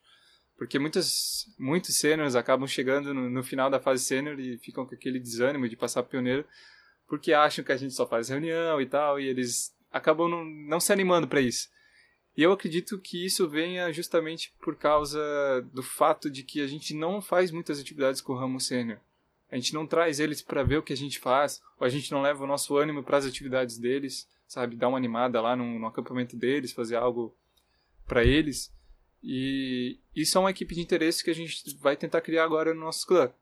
[0.56, 4.94] Porque muitas, muitos sêniores acabam chegando no, no, final da fase sênior e ficam com
[4.94, 6.44] aquele desânimo de passar pioneiro,
[7.08, 10.80] porque acham que a gente só faz reunião e tal, e eles acabam não, não
[10.80, 11.68] se animando para isso.
[12.36, 15.20] E eu acredito que isso venha justamente por causa
[15.72, 18.98] do fato de que a gente não faz muitas atividades com o ramo sênior.
[19.50, 22.10] A gente não traz eles para ver o que a gente faz, ou a gente
[22.10, 24.76] não leva o nosso ânimo para as atividades deles, sabe?
[24.76, 27.34] Dar uma animada lá no, no acampamento deles, fazer algo
[28.07, 28.72] para eles.
[29.22, 32.80] E isso é uma equipe de interesse que a gente vai tentar criar agora no
[32.80, 33.32] nosso clã.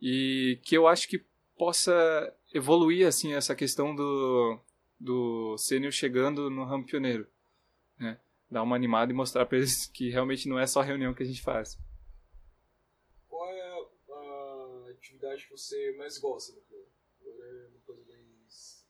[0.00, 1.24] E que eu acho que
[1.56, 4.58] possa evoluir assim essa questão do
[5.00, 7.26] do sênior chegando no ramo pioneiro,
[7.98, 8.18] né?
[8.50, 11.26] Dar uma animada e mostrar para eles que realmente não é só reunião que a
[11.26, 11.78] gente faz.
[15.08, 16.86] atividade que você mais gosta do clube.
[17.20, 18.02] Agora é uma coisa
[18.40, 18.86] mais,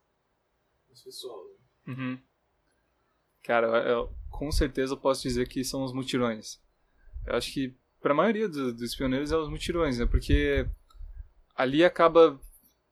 [1.04, 1.44] pessoal.
[1.44, 1.94] Né?
[1.94, 2.18] Uhum.
[3.42, 6.60] Cara, eu, com certeza eu posso dizer que são os mutirões.
[7.26, 10.06] Eu acho que para a maioria do, dos pioneiros é os mutirões, né?
[10.06, 10.66] Porque
[11.54, 12.40] ali acaba,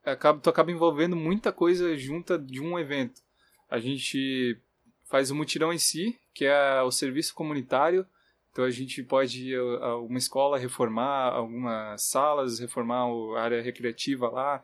[0.04, 3.20] acaba tu acaba envolvendo muita coisa junta de um evento.
[3.68, 4.60] A gente
[5.04, 8.06] faz o mutirão em si, que é o serviço comunitário,
[8.50, 13.04] então a gente pode ir a uma escola reformar algumas salas, reformar
[13.36, 14.62] a área recreativa lá,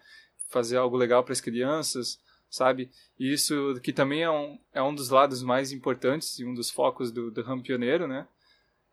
[0.49, 2.19] fazer algo legal para as crianças,
[2.53, 2.91] sabe?
[3.19, 6.71] E isso que também é um, é um dos lados mais importantes e um dos
[6.71, 8.29] focos do, do Ramo Pioneiro, né?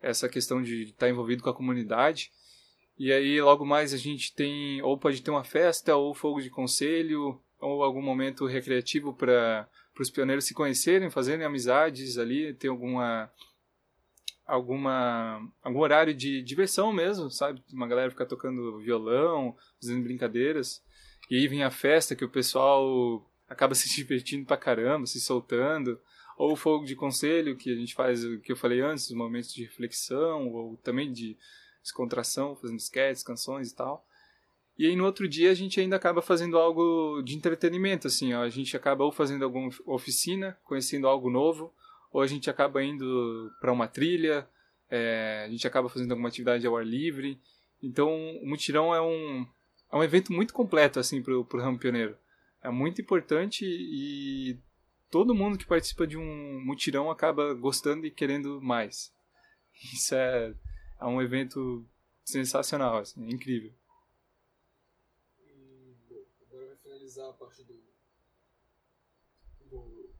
[0.00, 2.32] Essa questão de estar envolvido com a comunidade.
[2.98, 6.48] E aí logo mais a gente tem, ou pode ter uma festa, ou fogo de
[6.48, 13.30] conselho, ou algum momento recreativo para os pioneiros se conhecerem, fazerem amizades ali, ter alguma
[14.46, 17.62] alguma algum horário de diversão mesmo, sabe?
[17.70, 20.82] Uma galera ficar tocando violão, fazendo brincadeiras.
[21.30, 26.00] E aí vem a festa que o pessoal acaba se divertindo pra caramba, se soltando.
[26.38, 29.16] Ou o fogo de conselho, que a gente faz, o que eu falei antes, os
[29.16, 31.36] momentos de reflexão, ou também de
[31.82, 34.06] descontração, fazendo sketches, canções e tal.
[34.78, 38.42] E aí no outro dia a gente ainda acaba fazendo algo de entretenimento, assim, ó.
[38.42, 41.74] a gente acaba ou fazendo alguma oficina, conhecendo algo novo,
[42.10, 44.48] ou a gente acaba indo para uma trilha,
[44.88, 47.38] é, a gente acaba fazendo alguma atividade ao ar livre.
[47.82, 49.46] Então o mutirão é um,
[49.92, 52.16] é um evento muito completo assim para o ramo pioneiro.
[52.62, 54.58] É muito importante e
[55.10, 59.12] todo mundo que participa de um mutirão acaba gostando e querendo mais.
[59.94, 60.54] Isso é,
[61.00, 61.86] é um evento
[62.24, 63.72] sensacional, assim, é incrível.
[67.10, 67.82] finalizar a parte do,
[69.66, 70.14] do,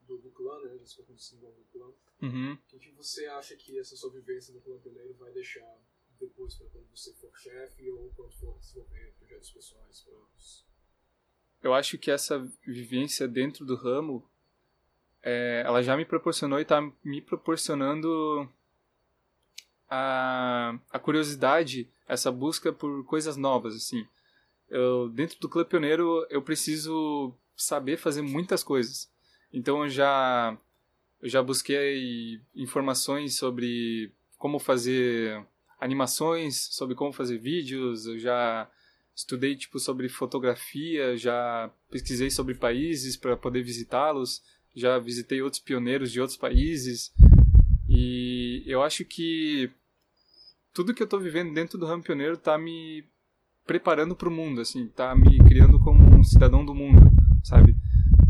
[0.00, 0.84] do, do clã, né?
[0.86, 1.94] Se envolvem no clã.
[2.22, 2.58] Uhum.
[2.72, 5.80] O que você acha que essa sua vivência no clã pioneiro vai deixar
[6.18, 10.71] depois para quando você for chefe ou quando for desenvolver projetos pessoais próprios?
[11.62, 14.24] Eu acho que essa vivência dentro do ramo,
[15.22, 18.48] é, ela já me proporcionou e está me proporcionando
[19.88, 24.06] a, a curiosidade, essa busca por coisas novas, assim
[24.72, 29.08] eu, dentro do Clube Pioneiro eu preciso saber fazer muitas coisas.
[29.52, 30.56] Então eu já,
[31.20, 35.44] eu já busquei informações sobre como fazer
[35.78, 38.68] animações, sobre como fazer vídeos, eu já
[39.14, 44.42] estudei tipo sobre fotografia, já pesquisei sobre países para poder visitá-los,
[44.74, 47.12] já visitei outros pioneiros de outros países
[47.88, 49.70] e eu acho que
[50.72, 53.04] tudo que eu estou vivendo dentro do ramo pioneiro está me
[53.66, 57.10] preparando para o mundo, assim, tá me criando como um cidadão do mundo,
[57.44, 57.76] sabe?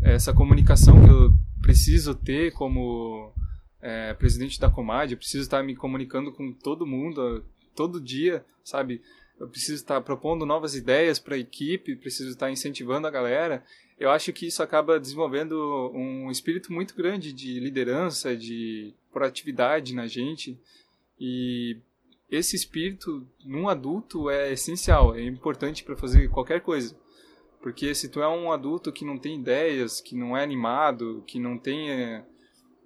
[0.03, 3.33] Essa comunicação que eu preciso ter como
[3.81, 9.01] é, presidente da Comad, eu preciso estar me comunicando com todo mundo, todo dia, sabe?
[9.43, 13.65] Eu preciso estar propondo novas ideias para a equipe, preciso estar incentivando a galera.
[13.99, 20.07] Eu acho que isso acaba desenvolvendo um espírito muito grande de liderança, de proatividade na
[20.07, 20.57] gente.
[21.19, 21.77] E
[22.31, 26.97] esse espírito num adulto é essencial, é importante para fazer qualquer coisa.
[27.61, 31.41] Porque se tu é um adulto que não tem ideias, que não é animado, que
[31.41, 32.25] não tem é,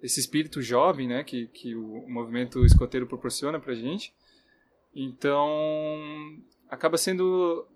[0.01, 4.11] esse espírito jovem, né, que, que o movimento escoteiro proporciona pra gente,
[5.03, 6.37] então
[6.69, 7.67] acaba sendo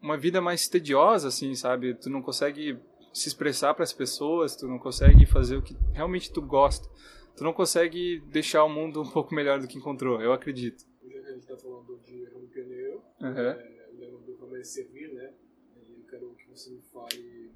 [0.00, 1.94] uma vida mais tediosa, assim, sabe?
[1.94, 2.78] Tu não consegue
[3.12, 6.88] se expressar para as pessoas, tu não consegue fazer o que realmente tu gosta.
[7.36, 10.90] Tu não consegue deixar o mundo um pouco melhor do que encontrou, eu acredito
[11.30, 13.28] a gente está falando de Pioneiro, uhum.
[13.28, 15.32] é, lembro do Ramo é Servir, né?
[15.76, 17.52] E eu quero que você me fale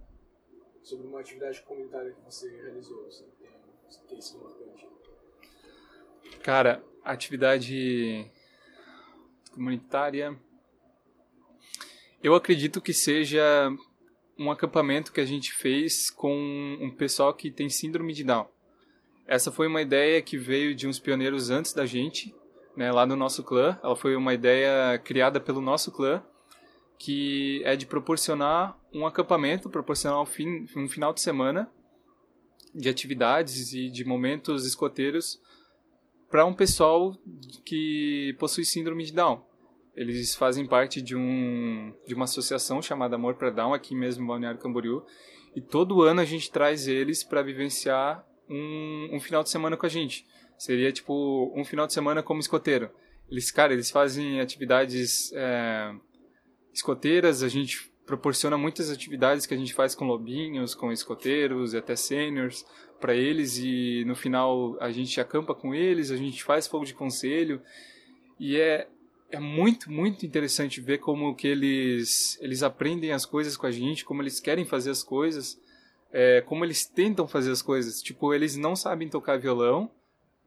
[0.82, 3.26] sobre uma atividade comunitária que você realizou, assim,
[3.88, 4.88] que tem sido marcante.
[6.42, 8.30] Cara, atividade
[9.54, 10.36] comunitária.
[12.22, 13.70] Eu acredito que seja
[14.38, 18.48] um acampamento que a gente fez com um pessoal que tem síndrome de Down.
[19.26, 22.34] Essa foi uma ideia que veio de uns pioneiros antes da gente,
[22.76, 23.78] né, lá no nosso clã.
[23.82, 26.22] Ela foi uma ideia criada pelo nosso clã,
[26.98, 31.70] que é de proporcionar um acampamento, proporcionar um, fim, um final de semana
[32.74, 35.40] de atividades e de momentos escoteiros
[36.34, 37.16] para um pessoal
[37.64, 39.40] que possui síndrome de Down.
[39.94, 44.26] Eles fazem parte de, um, de uma associação chamada Amor para Down, aqui mesmo em
[44.26, 45.04] Balneário Camboriú,
[45.54, 49.86] e todo ano a gente traz eles para vivenciar um, um final de semana com
[49.86, 50.26] a gente.
[50.58, 52.90] Seria tipo um final de semana como escoteiro.
[53.30, 55.94] Eles, cara, eles fazem atividades é,
[56.72, 61.76] escoteiras, a gente proporciona muitas atividades que a gente faz com lobinhos, com escoteiros e
[61.76, 62.66] até seniors
[63.00, 66.94] para eles e no final a gente acampa com eles, a gente faz fogo de
[66.94, 67.60] conselho
[68.38, 68.88] e é
[69.30, 74.04] é muito muito interessante ver como que eles eles aprendem as coisas com a gente,
[74.04, 75.60] como eles querem fazer as coisas,
[76.12, 78.00] é, como eles tentam fazer as coisas.
[78.00, 79.90] Tipo, eles não sabem tocar violão,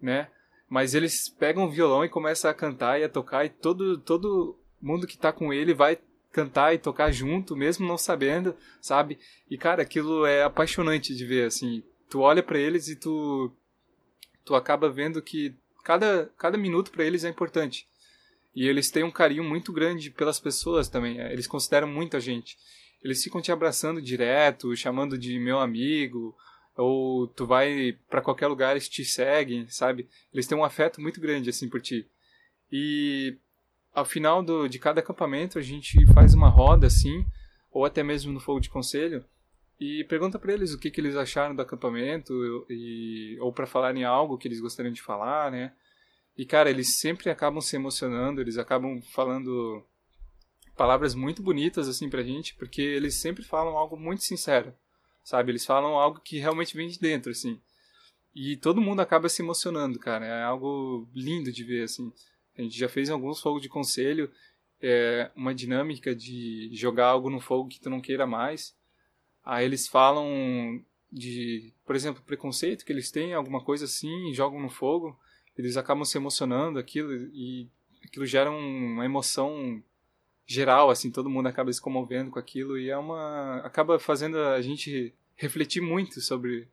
[0.02, 0.30] né?
[0.70, 4.58] Mas eles pegam o violão e começam a cantar e a tocar e todo todo
[4.82, 5.98] mundo que tá com ele vai
[6.32, 9.20] cantar e tocar junto, mesmo não sabendo, sabe?
[9.50, 11.84] E cara, aquilo é apaixonante de ver assim.
[12.10, 13.52] Tu olha para eles e tu
[14.46, 15.54] tu acaba vendo que
[15.84, 17.88] cada cada minuto para eles é importante.
[18.56, 21.20] E eles têm um carinho muito grande pelas pessoas também.
[21.20, 22.58] É, eles consideram muito a gente.
[23.04, 26.36] Eles ficam te abraçando direto, chamando de meu amigo,
[26.76, 30.08] ou tu vai para qualquer lugar eles te seguem, sabe?
[30.34, 32.08] Eles têm um afeto muito grande assim por ti.
[32.72, 33.38] E
[33.94, 37.26] ao final do, de cada acampamento a gente faz uma roda assim,
[37.72, 39.24] ou até mesmo no fogo de conselho,
[39.80, 42.34] e pergunta para eles o que, que eles acharam do acampamento
[42.70, 45.74] e ou para falarem algo que eles gostariam de falar, né?
[46.38, 49.84] E cara, eles sempre acabam se emocionando, eles acabam falando
[50.76, 54.74] palavras muito bonitas assim pra gente, porque eles sempre falam algo muito sincero
[55.28, 55.52] sabe?
[55.52, 57.60] Eles falam algo que realmente vem de dentro, assim.
[58.34, 60.26] E todo mundo acaba se emocionando, cara.
[60.26, 62.14] É algo lindo de ver, assim.
[62.58, 64.32] A gente já fez alguns fogos de conselho
[64.82, 68.74] é, uma dinâmica de jogar algo no fogo que tu não queira mais.
[69.48, 74.60] Aí eles falam de, por exemplo, preconceito que eles têm, alguma coisa assim, e jogam
[74.62, 75.18] no fogo.
[75.58, 77.70] Eles acabam se emocionando aquilo e
[78.04, 79.82] aquilo gera uma emoção
[80.46, 84.62] geral, assim, todo mundo acaba se comovendo com aquilo e é uma acaba fazendo a
[84.62, 86.68] gente refletir muito sobre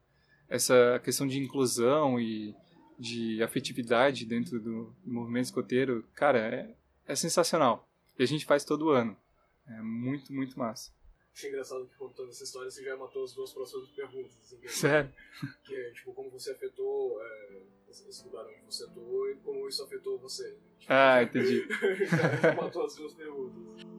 [0.49, 2.57] essa questão de inclusão e
[2.99, 6.05] de afetividade dentro do, movimento escoteiro.
[6.13, 6.75] Cara, é,
[7.07, 7.89] é sensacional.
[8.19, 9.17] E a gente faz todo ano.
[9.69, 10.93] É muito, muito massa.
[11.35, 14.37] Achei engraçado que contando essa história você já matou as duas próximas perguntas.
[14.41, 15.13] Assim, que, é Sério?
[15.65, 19.83] Que é, tipo, como você afetou é, esse lugar onde você atuou e como isso
[19.83, 20.57] afetou você.
[20.79, 21.67] Tipo, ah, entendi.
[22.57, 23.94] matou as duas perguntas.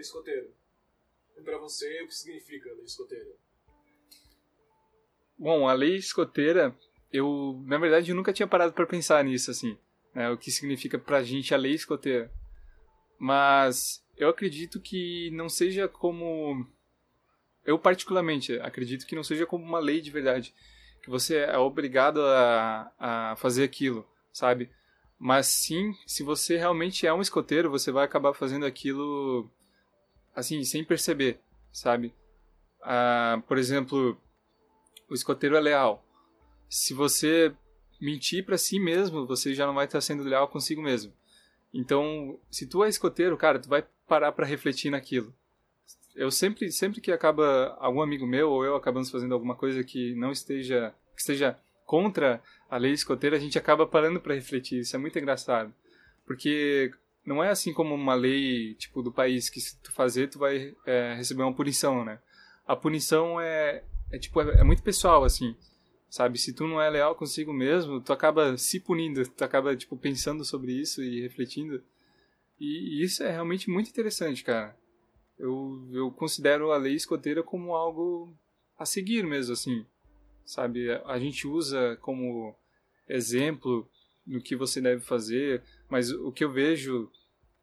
[0.00, 0.48] Lei escoteira.
[1.36, 3.30] E para você, o que significa lei escoteira?
[5.38, 6.76] Bom, a lei escoteira,
[7.12, 9.78] eu, na verdade, eu nunca tinha parado para pensar nisso, assim,
[10.14, 12.30] né, o que significa pra gente a lei escoteira.
[13.18, 16.66] Mas eu acredito que não seja como.
[17.64, 20.54] Eu, particularmente, acredito que não seja como uma lei de verdade.
[21.02, 24.70] Que você é obrigado a, a fazer aquilo, sabe?
[25.18, 29.50] Mas sim, se você realmente é um escoteiro, você vai acabar fazendo aquilo
[30.34, 31.40] assim, sem perceber,
[31.72, 32.14] sabe?
[32.82, 34.20] Ah, por exemplo,
[35.08, 36.04] o escoteiro é leal.
[36.68, 37.52] Se você
[38.00, 41.12] mentir para si mesmo, você já não vai estar sendo leal consigo mesmo.
[41.72, 45.34] Então, se tu é escoteiro, cara, tu vai parar para refletir naquilo.
[46.16, 50.14] Eu sempre, sempre que acaba algum amigo meu ou eu acabamos fazendo alguma coisa que
[50.14, 54.80] não esteja, que esteja contra a lei escoteira, a gente acaba parando para refletir.
[54.80, 55.72] Isso é muito engraçado,
[56.26, 56.92] porque
[57.24, 60.74] não é assim como uma lei, tipo, do país que se tu fazer, tu vai
[60.86, 62.18] é, receber uma punição, né?
[62.66, 65.54] A punição é, é tipo, é, é, muito pessoal, assim,
[66.08, 66.38] sabe?
[66.38, 70.44] Se tu não é leal consigo mesmo, tu acaba se punindo, tu acaba, tipo, pensando
[70.44, 71.82] sobre isso e refletindo.
[72.58, 74.76] E, e isso é realmente muito interessante, cara.
[75.38, 78.34] Eu, eu considero a lei escoteira como algo
[78.78, 79.86] a seguir mesmo, assim,
[80.44, 80.90] sabe?
[81.06, 82.54] A gente usa como
[83.08, 83.88] exemplo
[84.26, 87.10] no que você deve fazer, mas o que eu vejo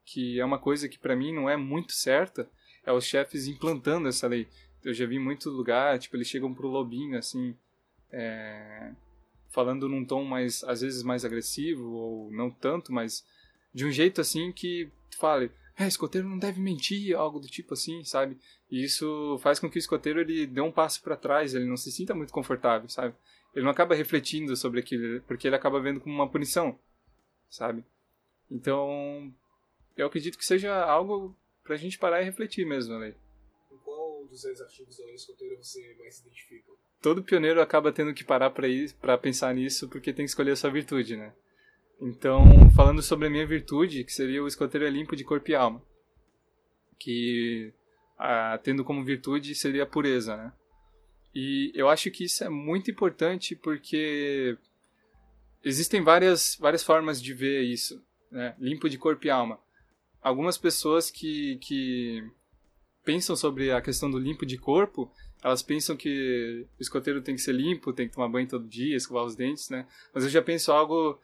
[0.06, 2.50] que é uma coisa que para mim não é muito certa,
[2.86, 4.48] é os chefes implantando essa lei.
[4.84, 7.54] Eu já vi muito lugar, tipo, eles chegam pro lobinho, assim,
[8.10, 8.94] é,
[9.50, 13.26] falando num tom mais, às vezes mais agressivo, ou não tanto, mas
[13.74, 18.04] de um jeito assim que fale, é, escoteiro não deve mentir, algo do tipo assim,
[18.06, 18.38] sabe?
[18.72, 21.76] E isso faz com que o escoteiro ele dê um passo para trás, ele não
[21.76, 23.14] se sinta muito confortável, sabe?
[23.54, 26.80] Ele não acaba refletindo sobre aquilo, porque ele acaba vendo como uma punição,
[27.50, 27.84] sabe?
[28.50, 29.34] Então,
[29.96, 33.14] eu acredito que seja algo pra gente parar e refletir mesmo, né?
[33.72, 36.72] Em qual dos seus artigos da lei escoteira você mais se identifica?
[37.02, 40.52] Todo pioneiro acaba tendo que parar para ir para pensar nisso porque tem que escolher
[40.52, 41.34] a sua virtude, né?
[42.00, 42.46] Então,
[42.76, 45.82] falando sobre a minha virtude, que seria o escoteiro limpo de corpo e alma,
[47.00, 47.74] que
[48.18, 50.54] ah, tendo como virtude seria a pureza, né?
[51.34, 54.58] E eu acho que isso é muito importante porque
[55.64, 58.56] existem várias, várias formas de ver isso, né?
[58.60, 59.60] Limpo de corpo e alma
[60.28, 62.24] algumas pessoas que, que
[63.04, 65.12] pensam sobre a questão do limpo de corpo,
[65.42, 68.96] elas pensam que o escoteiro tem que ser limpo, tem que tomar banho todo dia,
[68.96, 69.88] escovar os dentes, né?
[70.14, 71.20] Mas eu já penso algo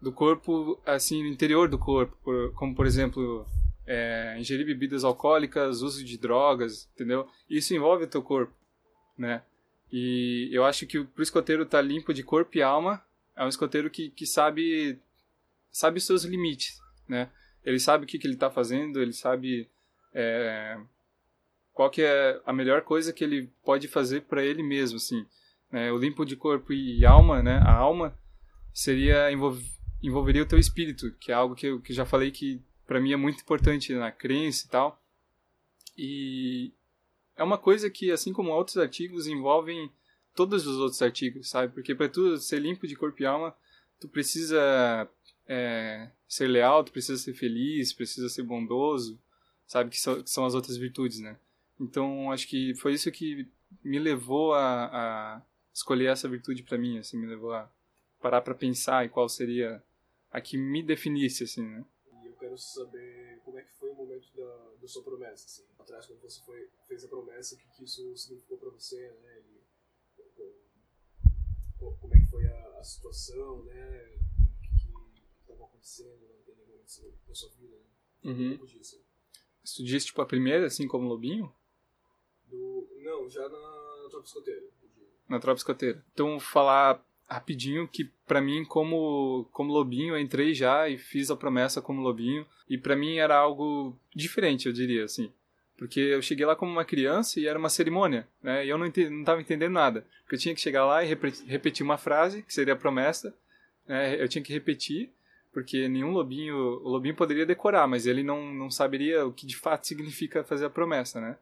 [0.00, 2.16] do corpo, assim, no interior do corpo,
[2.54, 3.46] como, por exemplo,
[3.86, 7.26] é, ingerir bebidas alcoólicas, uso de drogas, entendeu?
[7.48, 8.52] Isso envolve o teu corpo,
[9.16, 9.42] né?
[9.90, 13.02] E eu acho que pro escoteiro tá limpo de corpo e alma,
[13.36, 14.98] é um escoteiro que, que sabe,
[15.72, 17.30] sabe os seus limites, né?
[17.64, 19.68] Ele sabe o que, que ele está fazendo, ele sabe
[20.12, 20.78] é,
[21.72, 25.26] qual que é a melhor coisa que ele pode fazer para ele mesmo, assim.
[25.72, 27.58] É, o limpo de corpo e alma, né?
[27.64, 28.16] A alma
[28.72, 29.30] seria
[30.02, 33.12] envolveria o teu espírito, que é algo que eu que já falei que para mim
[33.12, 35.02] é muito importante na crença e tal.
[35.96, 36.72] E
[37.36, 39.90] é uma coisa que, assim como outros artigos, envolvem
[40.34, 41.72] todos os outros artigos, sabe?
[41.72, 43.54] Porque para tu ser limpo de corpo e alma,
[44.00, 45.08] tu precisa
[45.46, 49.20] é, ser leal, tu precisa ser feliz, precisa ser bondoso,
[49.66, 49.90] sabe?
[49.90, 51.38] Que são, que são as outras virtudes, né?
[51.80, 53.50] Então, acho que foi isso que
[53.82, 57.70] me levou a, a escolher essa virtude para mim, assim, me levou a
[58.20, 59.82] parar para pensar em qual seria
[60.30, 61.84] a que me definisse, assim, né?
[62.22, 65.64] E eu quero saber como é que foi o momento da, da sua promessa, assim,
[65.78, 69.38] atrás quando você foi, fez a promessa, o que, que isso significou para você, né?
[69.38, 69.62] E,
[71.78, 74.21] como é que foi a, a situação, né?
[75.66, 78.30] Acontecendo, não entendendo o que aconteceu na sua vida, né?
[78.30, 78.46] Uhum.
[78.52, 79.02] Um pouco disso.
[79.76, 81.52] Tu disse, tipo, a primeira, assim, como lobinho?
[82.48, 82.88] Do...
[83.02, 84.62] Não, já na tropa escoteira.
[85.28, 86.04] Na tropa escoteira.
[86.12, 91.36] Então, falar rapidinho que pra mim, como, como lobinho, eu entrei já e fiz a
[91.36, 92.46] promessa como lobinho.
[92.68, 95.32] E pra mim era algo diferente, eu diria, assim.
[95.78, 98.64] Porque eu cheguei lá como uma criança e era uma cerimônia, né?
[98.64, 100.06] E eu não, ente- não tava entendendo nada.
[100.22, 101.08] Porque eu tinha que chegar lá e
[101.46, 103.34] repetir uma frase, que seria a promessa.
[103.86, 104.22] Né?
[104.22, 105.10] Eu tinha que repetir,
[105.52, 106.56] porque nenhum lobinho...
[106.56, 110.66] O lobinho poderia decorar, mas ele não, não saberia o que de fato significa fazer
[110.66, 111.36] a promessa, né?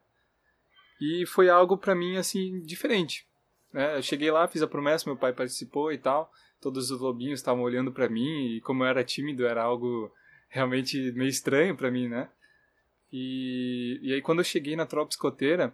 [0.99, 3.25] E foi algo pra mim, assim, diferente.
[3.73, 3.97] Né?
[3.97, 6.31] Eu cheguei lá, fiz a promessa, meu pai participou e tal.
[6.59, 10.11] Todos os lobinhos estavam olhando pra mim e como eu era tímido, era algo
[10.47, 12.29] realmente meio estranho pra mim, né?
[13.11, 15.73] E, e aí quando eu cheguei na tropa escoteira,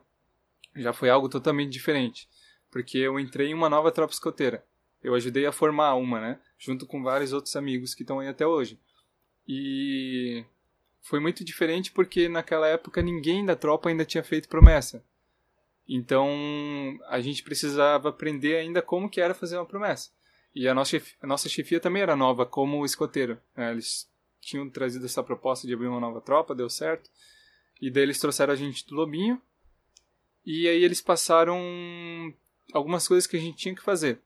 [0.76, 2.30] já foi algo totalmente diferente,
[2.72, 4.64] porque eu entrei em uma nova tropa escoteira.
[5.08, 6.39] Eu ajudei a formar uma, né?
[6.60, 8.78] Junto com vários outros amigos que estão aí até hoje.
[9.47, 10.43] E
[11.01, 15.01] foi muito diferente porque naquela época ninguém da tropa ainda tinha feito promessa.
[15.88, 16.30] Então
[17.08, 20.12] a gente precisava aprender ainda como que era fazer uma promessa.
[20.53, 23.39] E a nossa, chef- a nossa chefia também era nova como escoteiro.
[23.55, 23.72] né?
[23.72, 24.10] Eles
[24.41, 27.10] tinham trazido essa proposta de abrir uma nova tropa, deu certo.
[27.82, 29.41] E daí eles trouxeram a gente do Lobinho.
[30.45, 31.58] E aí eles passaram
[32.74, 34.20] algumas coisas que a gente tinha que fazer.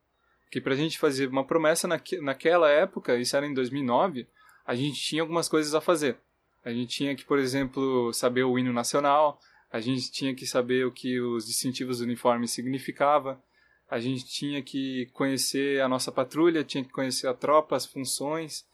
[0.52, 4.28] Que pra gente fazer uma promessa naque, naquela época, isso era em 2009,
[4.66, 6.18] a gente tinha algumas coisas a fazer.
[6.64, 9.40] A gente tinha que, por exemplo, saber o hino nacional,
[9.72, 13.42] a gente tinha que saber o que os distintivos do uniforme significava,
[13.90, 18.66] a gente tinha que conhecer a nossa patrulha, tinha que conhecer a tropa, as funções.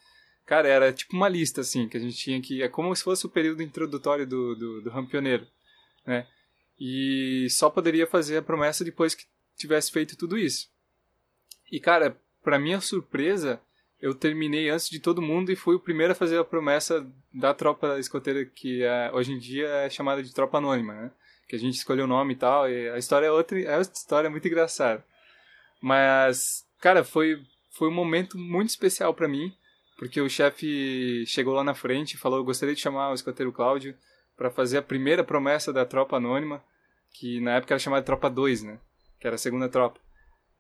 [0.46, 2.62] Cara, era tipo uma lista, assim, que a gente tinha que...
[2.62, 5.48] É como se fosse o período introdutório do, do, do ramo pioneiro,
[6.06, 6.28] né?
[6.80, 9.26] E só poderia fazer a promessa depois que
[9.56, 10.70] tivesse feito tudo isso.
[11.72, 13.60] E, cara, pra minha surpresa,
[14.02, 17.54] eu terminei antes de todo mundo e fui o primeiro a fazer a promessa da
[17.54, 21.12] tropa escoteira, que é, hoje em dia é chamada de tropa anônima, né?
[21.48, 23.94] Que a gente escolheu o nome e tal, e a história é outra, é outra
[23.94, 25.04] história muito engraçada.
[25.82, 27.42] Mas, cara, foi,
[27.72, 29.54] foi um momento muito especial pra mim,
[29.98, 33.96] porque o chefe chegou lá na frente e falou: gostaria de chamar o escoteiro Cláudio
[34.36, 36.64] para fazer a primeira promessa da tropa anônima,
[37.14, 38.80] que na época era chamada Tropa 2, né?
[39.20, 40.00] Que era a segunda tropa.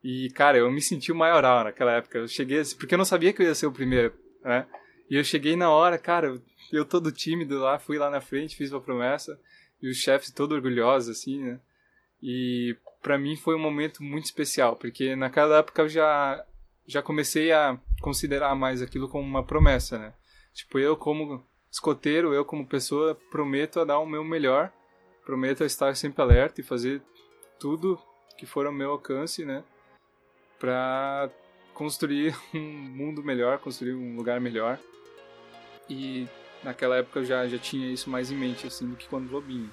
[0.04, 2.18] E, cara, eu me senti o maioral naquela época.
[2.18, 4.66] Eu cheguei assim, porque eu não sabia que eu ia ser o primeiro, né?
[5.10, 6.40] E eu cheguei na hora, cara,
[6.72, 9.40] eu, todo tímido lá, fui lá na frente, fiz uma promessa,
[9.82, 11.60] e os chefes todo orgulhosos, assim, né?
[12.22, 16.44] E pra mim foi um momento muito especial, porque naquela época eu já,
[16.86, 20.14] já comecei a considerar mais aquilo como uma promessa, né?
[20.54, 24.74] Tipo, eu como escoteiro, eu como pessoa, prometo a dar o meu melhor,
[25.26, 27.02] prometo a estar sempre alerta e fazer
[27.60, 28.00] tudo
[28.38, 29.64] que for ao meu alcance, né?
[30.60, 31.30] Pra
[31.74, 34.80] construir um mundo melhor, construir um lugar melhor.
[35.90, 36.28] E
[36.64, 39.72] naquela época eu já, já tinha isso mais em mente, assim, do que quando Lobinho.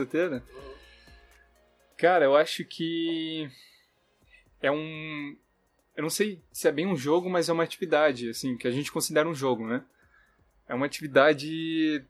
[0.00, 0.42] Solteiro?
[1.96, 3.50] Cara, eu acho que
[4.60, 5.36] é um.
[5.96, 8.70] Eu não sei se é bem um jogo, mas é uma atividade, assim, que a
[8.70, 9.84] gente considera um jogo, né?
[10.68, 12.04] É uma atividade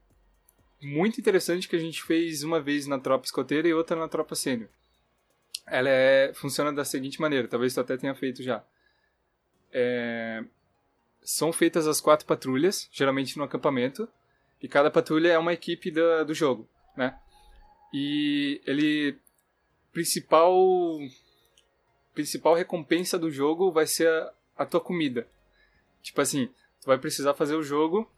[0.81, 4.35] muito interessante que a gente fez uma vez na tropa escoteira e outra na tropa
[4.35, 4.69] sênior.
[5.67, 8.65] Ela é, funciona da seguinte maneira, talvez tu até tenha feito já.
[9.73, 10.45] É,
[11.23, 14.09] são feitas as quatro patrulhas, geralmente no acampamento,
[14.63, 17.19] e cada patrulha é uma equipe do jogo, né?
[17.93, 19.17] E ele
[19.93, 20.99] principal
[22.15, 25.27] principal recompensa do jogo vai ser a, a tua comida.
[26.03, 26.47] Tipo assim,
[26.81, 28.11] tu vai precisar fazer o jogo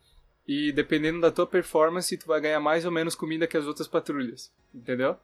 [0.47, 3.87] e dependendo da tua performance, tu vai ganhar mais ou menos comida que as outras
[3.87, 5.16] patrulhas, entendeu?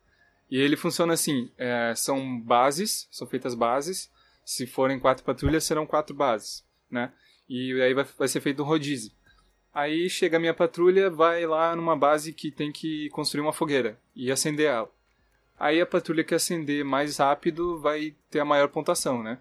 [0.50, 4.10] E ele funciona assim, é, são bases, são feitas bases,
[4.44, 7.12] se forem quatro patrulhas, serão quatro bases, né?
[7.48, 9.12] E aí vai, vai ser feito um rodízio.
[9.78, 13.96] Aí chega a minha patrulha, vai lá numa base que tem que construir uma fogueira
[14.12, 14.90] e acender ela.
[15.56, 19.38] Aí a patrulha que acender mais rápido vai ter a maior pontuação, né?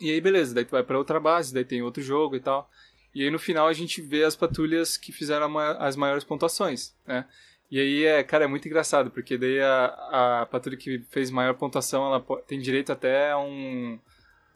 [0.00, 2.70] E aí beleza, daí tu vai para outra base, daí tem outro jogo e tal.
[3.12, 7.24] E aí no final a gente vê as patrulhas que fizeram as maiores pontuações, né?
[7.68, 11.54] E aí é, cara, é muito engraçado, porque daí a, a patrulha que fez maior
[11.54, 13.98] pontuação, ela tem direito até a um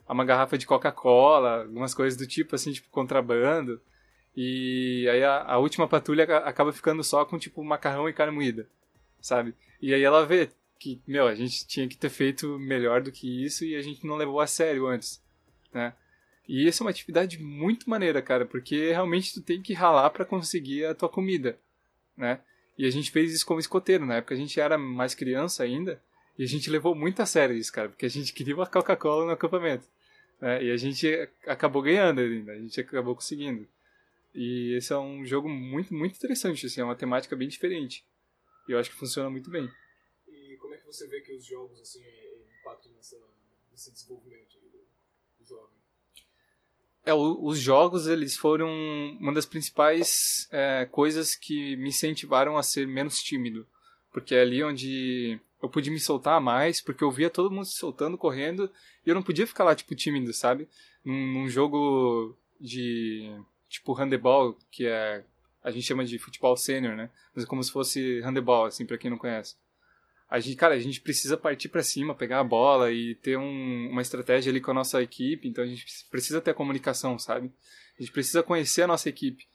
[0.07, 3.81] a uma garrafa de Coca-Cola, algumas coisas do tipo assim, tipo contrabando.
[4.39, 8.69] E aí a, a última patrulha acaba ficando só com, tipo, macarrão e carne moída,
[9.19, 9.55] sabe?
[9.81, 13.43] E aí ela vê que, meu, a gente tinha que ter feito melhor do que
[13.43, 15.19] isso e a gente não levou a sério antes,
[15.73, 15.91] né?
[16.47, 20.23] E isso é uma atividade muito maneira, cara, porque realmente tu tem que ralar para
[20.23, 21.57] conseguir a tua comida,
[22.15, 22.39] né?
[22.77, 25.99] E a gente fez isso como escoteiro, na época a gente era mais criança ainda,
[26.37, 29.25] e a gente levou muito a sério isso, cara, porque a gente queria uma Coca-Cola
[29.25, 29.87] no acampamento.
[30.39, 30.65] Né?
[30.65, 33.67] E a gente acabou ganhando ainda, a gente acabou conseguindo.
[34.33, 38.05] E esse é um jogo muito, muito interessante, assim, é uma temática bem diferente.
[38.67, 39.69] E eu acho que funciona muito bem.
[40.27, 42.03] E como é que você vê que os jogos, assim,
[42.59, 43.17] impactam nessa,
[43.71, 45.77] nesse desenvolvimento do, jovem?
[47.05, 48.69] É, os jogos, eles foram
[49.19, 53.65] uma das principais é, coisas que me incentivaram a ser menos tímido.
[54.11, 57.77] Porque é ali onde eu pude me soltar mais, porque eu via todo mundo se
[57.77, 58.69] soltando, correndo,
[59.05, 60.67] e eu não podia ficar lá, tipo, tímido, sabe?
[61.03, 63.31] Num, num jogo de,
[63.69, 65.23] tipo, handebol, que é,
[65.63, 67.09] a gente chama de futebol sênior, né?
[67.35, 69.55] Mas é como se fosse handebol, assim, para quem não conhece.
[70.29, 73.89] A gente, cara, a gente precisa partir para cima, pegar a bola e ter um,
[73.89, 77.51] uma estratégia ali com a nossa equipe, então a gente precisa ter comunicação, sabe?
[77.97, 79.47] A gente precisa conhecer a nossa equipe.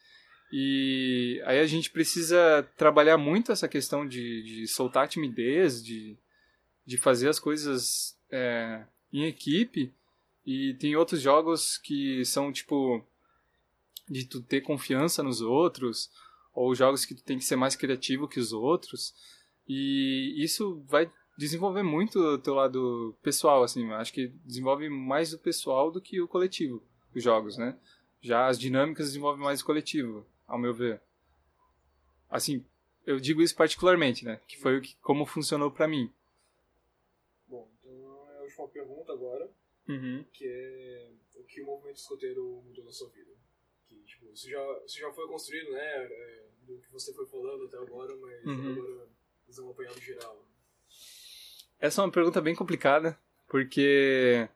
[0.53, 6.17] E aí a gente precisa trabalhar muito essa questão de, de soltar a timidez, de,
[6.85, 8.83] de fazer as coisas é,
[9.13, 9.93] em equipe.
[10.45, 13.03] E tem outros jogos que são tipo
[14.09, 16.11] de tu ter confiança nos outros,
[16.55, 19.15] ou jogos que tu tem que ser mais criativo que os outros.
[19.69, 23.91] E isso vai desenvolver muito o teu lado pessoal, assim.
[23.93, 26.83] Acho que desenvolve mais o pessoal do que o coletivo,
[27.15, 27.79] os jogos, né?
[28.21, 31.01] Já as dinâmicas desenvolvem mais o coletivo ao meu ver.
[32.31, 32.65] Assim,
[33.07, 34.41] eu digo isso particularmente, né?
[34.47, 36.11] Que foi o que, como funcionou para mim.
[37.49, 39.51] Bom, então é a última pergunta agora,
[39.89, 40.25] uhum.
[40.33, 43.32] que é o que o movimento escoteiro mudou na sua vida.
[44.23, 45.81] Tipo, isso já, isso já foi construído, né?
[45.81, 48.73] É, do que você foi falando até agora, mas uhum.
[48.73, 49.09] agora
[49.47, 50.47] fazer um apanhado geral.
[51.81, 53.19] Essa é uma pergunta bem complicada,
[53.49, 54.49] porque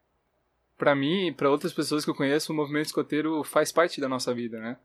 [0.79, 4.09] para mim e para outras pessoas que eu conheço, o movimento escoteiro faz parte da
[4.09, 4.79] nossa vida, né?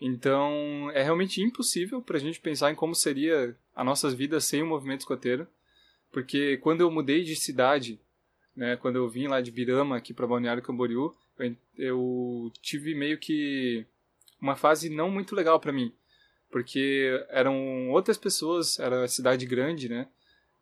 [0.00, 4.62] Então, é realmente impossível para a gente pensar em como seria a nossas vidas sem
[4.62, 5.46] o movimento escoteiro,
[6.12, 7.98] porque quando eu mudei de cidade,
[8.54, 13.18] né, quando eu vim lá de Birama aqui para Balneário Camboriú, eu, eu tive meio
[13.18, 13.84] que
[14.40, 15.92] uma fase não muito legal para mim,
[16.50, 20.08] porque eram outras pessoas, era cidade grande, né?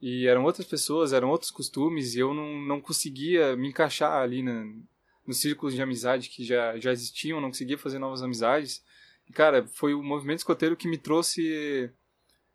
[0.00, 4.42] E eram outras pessoas, eram outros costumes, e eu não, não conseguia me encaixar ali
[4.42, 4.66] na,
[5.26, 8.84] nos círculos de amizade que já, já existiam, não conseguia fazer novas amizades.
[9.28, 11.90] E, cara, foi o movimento escoteiro que me trouxe,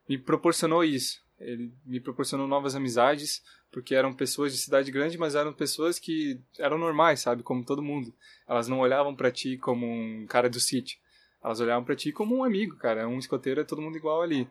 [0.07, 1.21] me proporcionou isso.
[1.39, 3.41] Ele me proporcionou novas amizades,
[3.71, 7.41] porque eram pessoas de cidade grande, mas eram pessoas que eram normais, sabe?
[7.41, 8.13] Como todo mundo.
[8.47, 10.99] Elas não olhavam para ti como um cara do sítio.
[11.43, 13.07] Elas olhavam para ti como um amigo, cara.
[13.07, 14.47] Um escoteiro é todo mundo igual ali.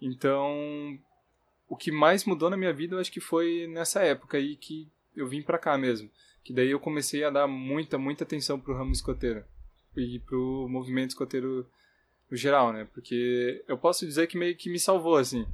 [0.00, 0.98] Então,
[1.68, 4.88] o que mais mudou na minha vida, eu acho que foi nessa época aí que
[5.16, 6.10] eu vim para cá mesmo.
[6.42, 9.44] Que daí eu comecei a dar muita, muita atenção pro ramo escoteiro
[9.96, 11.66] e pro movimento escoteiro
[12.30, 12.86] no geral, né?
[12.92, 15.46] Porque eu posso dizer que meio que me salvou, assim,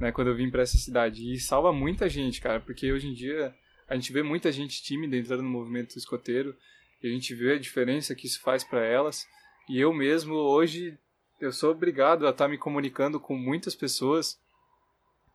[0.00, 0.10] né?
[0.10, 1.32] Quando eu vim para essa cidade.
[1.32, 3.54] E salva muita gente, cara, porque hoje em dia
[3.88, 6.56] a gente vê muita gente tímida entrando no movimento escoteiro
[7.02, 9.26] e a gente vê a diferença que isso faz para elas.
[9.68, 10.98] E eu mesmo, hoje,
[11.40, 14.38] eu sou obrigado a estar tá me comunicando com muitas pessoas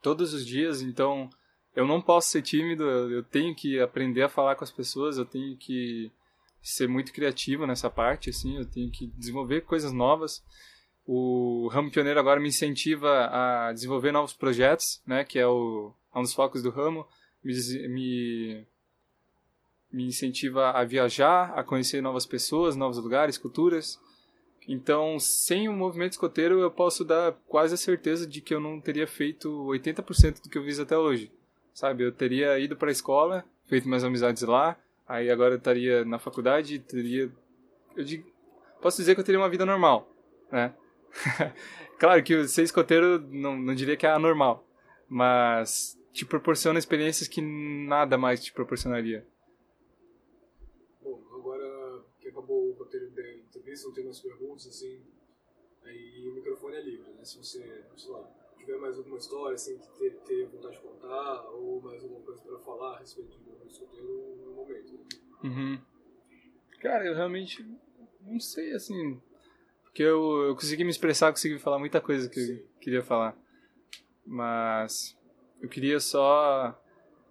[0.02, 1.30] todos os dias, então
[1.76, 5.26] eu não posso ser tímido, eu tenho que aprender a falar com as pessoas, eu
[5.26, 6.12] tenho que
[6.62, 10.44] ser muito criativo nessa parte, assim, eu tenho que desenvolver coisas novas.
[11.06, 16.20] O ramo pioneiro agora me incentiva a desenvolver novos projetos, né, que é o é
[16.20, 17.08] um dos focos do ramo,
[17.44, 17.54] me,
[17.88, 18.68] me
[19.92, 23.98] me incentiva a viajar, a conhecer novas pessoas, novos lugares, culturas.
[24.68, 28.82] Então, sem o movimento escoteiro, eu posso dar quase a certeza de que eu não
[28.82, 31.32] teria feito 80% do que eu fiz até hoje.
[31.74, 34.78] Sabe, eu teria ido para a escola, feito minhas amizades lá,
[35.08, 37.32] Aí agora eu estaria na faculdade, teria.
[37.96, 38.30] Eu digo,
[38.82, 40.12] posso dizer que eu teria uma vida normal,
[40.52, 40.76] né?
[41.98, 44.68] claro que ser escoteiro não, não diria que é anormal,
[45.08, 49.26] mas te proporciona experiências que nada mais te proporcionaria.
[51.02, 53.06] Bom, agora que acabou o roteiro
[53.78, 55.02] entrevista, não tem mais perguntas, assim,
[55.84, 57.24] aí o microfone é livre, né?
[57.24, 61.82] Se você, sei lá, tiver mais alguma história, assim, que ter, vontade de contar, ou
[61.82, 64.94] mais alguma coisa para falar a respeito do escoteiro no momento.
[64.94, 65.00] Né?
[65.44, 65.82] Uhum.
[66.82, 67.66] Cara, eu realmente
[68.22, 69.22] não sei, assim.
[69.84, 72.54] Porque eu, eu consegui me expressar, consegui falar muita coisa que Sim.
[72.54, 73.38] eu queria falar.
[74.26, 75.18] Mas
[75.62, 76.80] eu queria só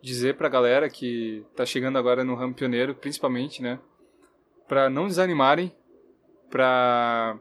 [0.01, 3.79] dizer pra galera que tá chegando agora no ramo pioneiro, principalmente, né?
[4.67, 5.73] Pra não desanimarem,
[6.51, 7.39] pra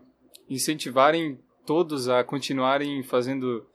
[0.50, 3.66] incentivarem todos a continuarem fazendo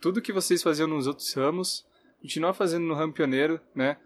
[0.00, 1.86] tudo que vocês faziam nos outros ramos,
[2.20, 3.96] continuar fazendo no ramo pioneiro, né?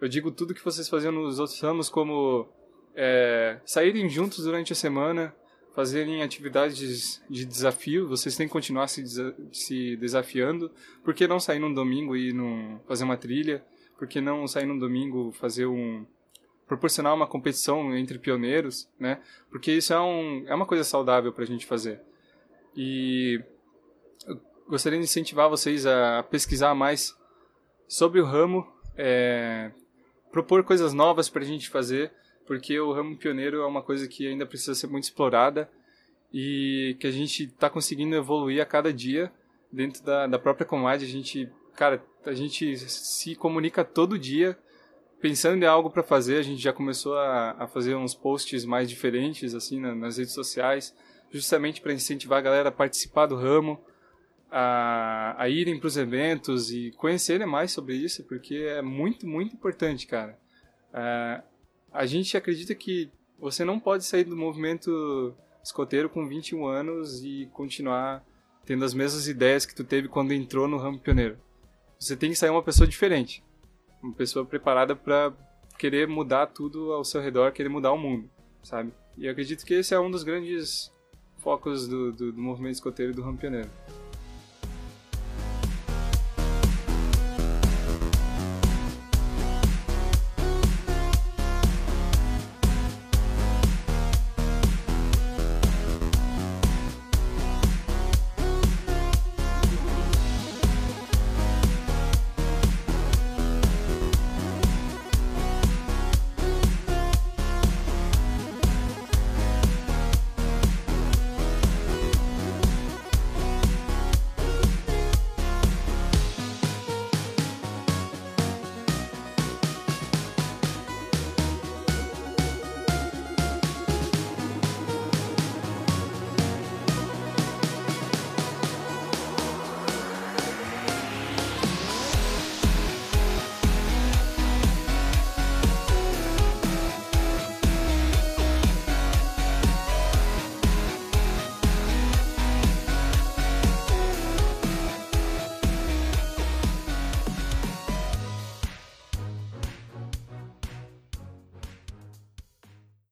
[0.00, 2.48] Eu digo tudo que vocês faziam nos outros ramos como
[2.94, 5.34] é, saírem juntos durante a semana,
[5.74, 9.04] fazerem atividades de desafio, vocês têm que continuar se,
[9.52, 10.70] se desafiando.
[11.04, 13.64] Por que não sair num domingo e num, fazer uma trilha?
[13.98, 16.04] Por que não sair num domingo fazer um
[16.70, 19.20] proporcionar uma competição entre pioneiros, né?
[19.50, 22.00] Porque isso é, um, é uma coisa saudável para a gente fazer.
[22.76, 23.42] E
[24.24, 27.18] eu gostaria de incentivar vocês a pesquisar mais
[27.88, 29.72] sobre o ramo, é,
[30.30, 32.12] propor coisas novas para a gente fazer,
[32.46, 35.68] porque o ramo pioneiro é uma coisa que ainda precisa ser muito explorada
[36.32, 39.32] e que a gente está conseguindo evoluir a cada dia
[39.72, 41.02] dentro da, da própria Comad.
[41.02, 44.56] A gente, cara, a gente se comunica todo dia
[45.20, 46.38] pensando em algo para fazer.
[46.38, 50.34] A gente já começou a, a, fazer uns posts mais diferentes assim na, nas redes
[50.34, 50.94] sociais,
[51.30, 53.80] justamente para incentivar a galera a participar do ramo
[54.50, 59.54] a, a irem para os eventos e conhecerem mais sobre isso, porque é muito, muito
[59.54, 60.38] importante, cara.
[61.92, 67.48] A gente acredita que você não pode sair do movimento escoteiro com 21 anos e
[67.52, 68.24] continuar
[68.64, 71.38] tendo as mesmas ideias que tu teve quando entrou no ramo pioneiro.
[71.98, 73.42] Você tem que sair uma pessoa diferente,
[74.02, 75.32] uma pessoa preparada para
[75.78, 78.28] querer mudar tudo ao seu redor, querer mudar o mundo,
[78.62, 78.92] sabe?
[79.16, 80.92] E eu acredito que esse é um dos grandes
[81.38, 83.70] focos do, do, do movimento escoteiro do ramo pioneiro.